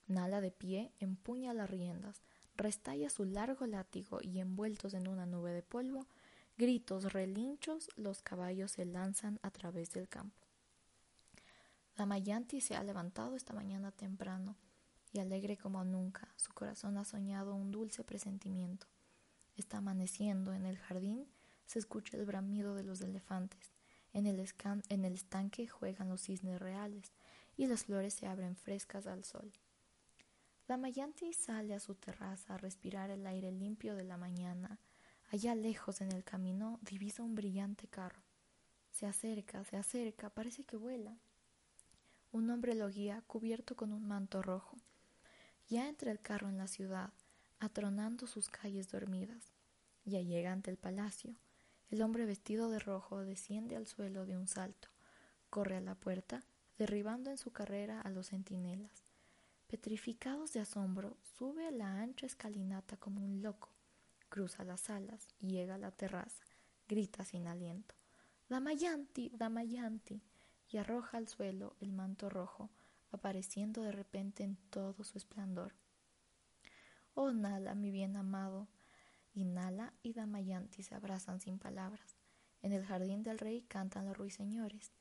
Nala 0.06 0.40
de 0.40 0.52
pie 0.52 0.92
empuña 1.00 1.52
las 1.54 1.68
riendas, 1.68 2.22
restalla 2.56 3.10
su 3.10 3.24
largo 3.24 3.66
látigo 3.66 4.20
y 4.22 4.40
envueltos 4.40 4.94
en 4.94 5.08
una 5.08 5.26
nube 5.26 5.52
de 5.52 5.62
polvo, 5.62 6.06
gritos 6.56 7.12
relinchos, 7.12 7.90
los 7.96 8.22
caballos 8.22 8.72
se 8.72 8.84
lanzan 8.84 9.38
a 9.42 9.50
través 9.50 9.92
del 9.92 10.08
campo. 10.08 10.46
Damayanti 11.96 12.60
se 12.60 12.76
ha 12.76 12.82
levantado 12.82 13.36
esta 13.36 13.52
mañana 13.52 13.92
temprano 13.92 14.56
y 15.12 15.20
alegre 15.20 15.56
como 15.56 15.84
nunca, 15.84 16.28
su 16.36 16.52
corazón 16.52 16.96
ha 16.98 17.04
soñado 17.04 17.54
un 17.54 17.70
dulce 17.70 18.02
presentimiento. 18.02 18.86
Está 19.56 19.78
amaneciendo 19.78 20.52
en 20.52 20.66
el 20.66 20.76
jardín, 20.76 21.28
se 21.66 21.78
escucha 21.78 22.16
el 22.16 22.26
bramido 22.26 22.74
de 22.74 22.82
los 22.82 23.00
elefantes, 23.00 23.72
en 24.12 24.26
el, 24.26 24.44
en 24.88 25.04
el 25.04 25.14
estanque 25.14 25.66
juegan 25.66 26.08
los 26.08 26.22
cisnes 26.22 26.60
reales 26.60 27.12
y 27.56 27.66
las 27.66 27.84
flores 27.84 28.14
se 28.14 28.26
abren 28.26 28.56
frescas 28.56 29.06
al 29.06 29.24
sol. 29.24 29.52
Damayanti 30.66 31.34
sale 31.34 31.74
a 31.74 31.80
su 31.80 31.94
terraza 31.94 32.54
a 32.54 32.56
respirar 32.56 33.10
el 33.10 33.26
aire 33.26 33.52
limpio 33.52 33.96
de 33.96 34.04
la 34.04 34.16
mañana. 34.16 34.78
Allá 35.30 35.54
lejos 35.54 36.00
en 36.00 36.10
el 36.10 36.24
camino 36.24 36.78
divisa 36.80 37.22
un 37.22 37.34
brillante 37.34 37.86
carro. 37.86 38.22
Se 38.90 39.06
acerca, 39.06 39.62
se 39.64 39.76
acerca, 39.76 40.30
parece 40.30 40.64
que 40.64 40.78
vuela. 40.78 41.18
Un 42.32 42.48
hombre 42.48 42.74
lo 42.74 42.88
guía 42.88 43.22
cubierto 43.26 43.76
con 43.76 43.92
un 43.92 44.08
manto 44.08 44.40
rojo. 44.40 44.78
Ya 45.68 45.86
entra 45.86 46.10
el 46.10 46.20
carro 46.20 46.48
en 46.48 46.56
la 46.56 46.66
ciudad, 46.66 47.12
atronando 47.60 48.26
sus 48.26 48.48
calles 48.48 48.88
dormidas. 48.88 49.52
Ya 50.06 50.22
llega 50.22 50.50
ante 50.50 50.70
el 50.70 50.78
palacio. 50.78 51.34
El 51.90 52.00
hombre 52.00 52.24
vestido 52.24 52.70
de 52.70 52.78
rojo 52.78 53.22
desciende 53.22 53.76
al 53.76 53.86
suelo 53.86 54.24
de 54.24 54.38
un 54.38 54.48
salto, 54.48 54.88
corre 55.50 55.76
a 55.76 55.82
la 55.82 55.94
puerta, 55.94 56.42
derribando 56.78 57.30
en 57.30 57.36
su 57.36 57.52
carrera 57.52 58.00
a 58.00 58.08
los 58.08 58.30
centinelas. 58.30 59.03
Petrificados 59.74 60.52
de 60.52 60.60
asombro, 60.60 61.16
sube 61.36 61.72
la 61.72 62.00
ancha 62.00 62.26
escalinata 62.26 62.96
como 62.96 63.24
un 63.24 63.42
loco, 63.42 63.70
cruza 64.28 64.62
las 64.62 64.82
salas, 64.82 65.26
llega 65.40 65.74
a 65.74 65.78
la 65.78 65.90
terraza, 65.90 66.44
grita 66.86 67.24
sin 67.24 67.48
aliento. 67.48 67.96
Damayanti, 68.48 69.32
Damayanti, 69.34 70.22
y 70.70 70.76
arroja 70.76 71.18
al 71.18 71.26
suelo 71.26 71.74
el 71.80 71.90
manto 71.90 72.30
rojo, 72.30 72.70
apareciendo 73.10 73.82
de 73.82 73.90
repente 73.90 74.44
en 74.44 74.54
todo 74.70 75.02
su 75.02 75.18
esplendor. 75.18 75.74
Oh 77.14 77.32
Nala, 77.32 77.74
mi 77.74 77.90
bien 77.90 78.16
amado, 78.16 78.68
y 79.34 79.44
Nala 79.44 79.92
y 80.04 80.12
Damayanti 80.12 80.84
se 80.84 80.94
abrazan 80.94 81.40
sin 81.40 81.58
palabras. 81.58 82.14
En 82.62 82.72
el 82.72 82.86
jardín 82.86 83.24
del 83.24 83.40
rey 83.40 83.62
cantan 83.62 84.06
los 84.06 84.16
ruiseñores. 84.16 84.92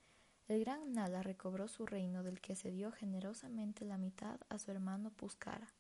El 0.48 0.60
gran 0.60 0.92
Nala 0.92 1.24
recobró 1.24 1.70
su 1.70 1.86
reino 1.86 2.22
del 2.22 2.42
que 2.42 2.56
se 2.56 2.70
dio 2.70 2.92
generosamente 2.92 3.86
la 3.86 3.98
mitad 3.98 4.42
a 4.50 4.60
su 4.60 4.72
hermano 4.72 5.10
Puskara. 5.12 5.74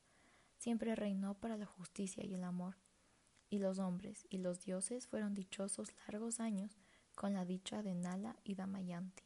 Siempre 0.57 0.95
reinó 0.95 1.33
para 1.33 1.57
la 1.57 1.65
justicia 1.65 2.25
y 2.25 2.33
el 2.33 2.43
amor. 2.45 2.77
Y 3.49 3.59
los 3.59 3.77
hombres 3.79 4.25
y 4.29 4.37
los 4.37 4.61
dioses 4.61 5.07
fueron 5.07 5.33
dichosos 5.33 5.93
largos 6.07 6.39
años 6.39 6.77
con 7.13 7.33
la 7.33 7.45
dicha 7.45 7.83
de 7.83 7.93
Nala 7.93 8.37
y 8.43 8.55
Damayanti. 8.55 9.23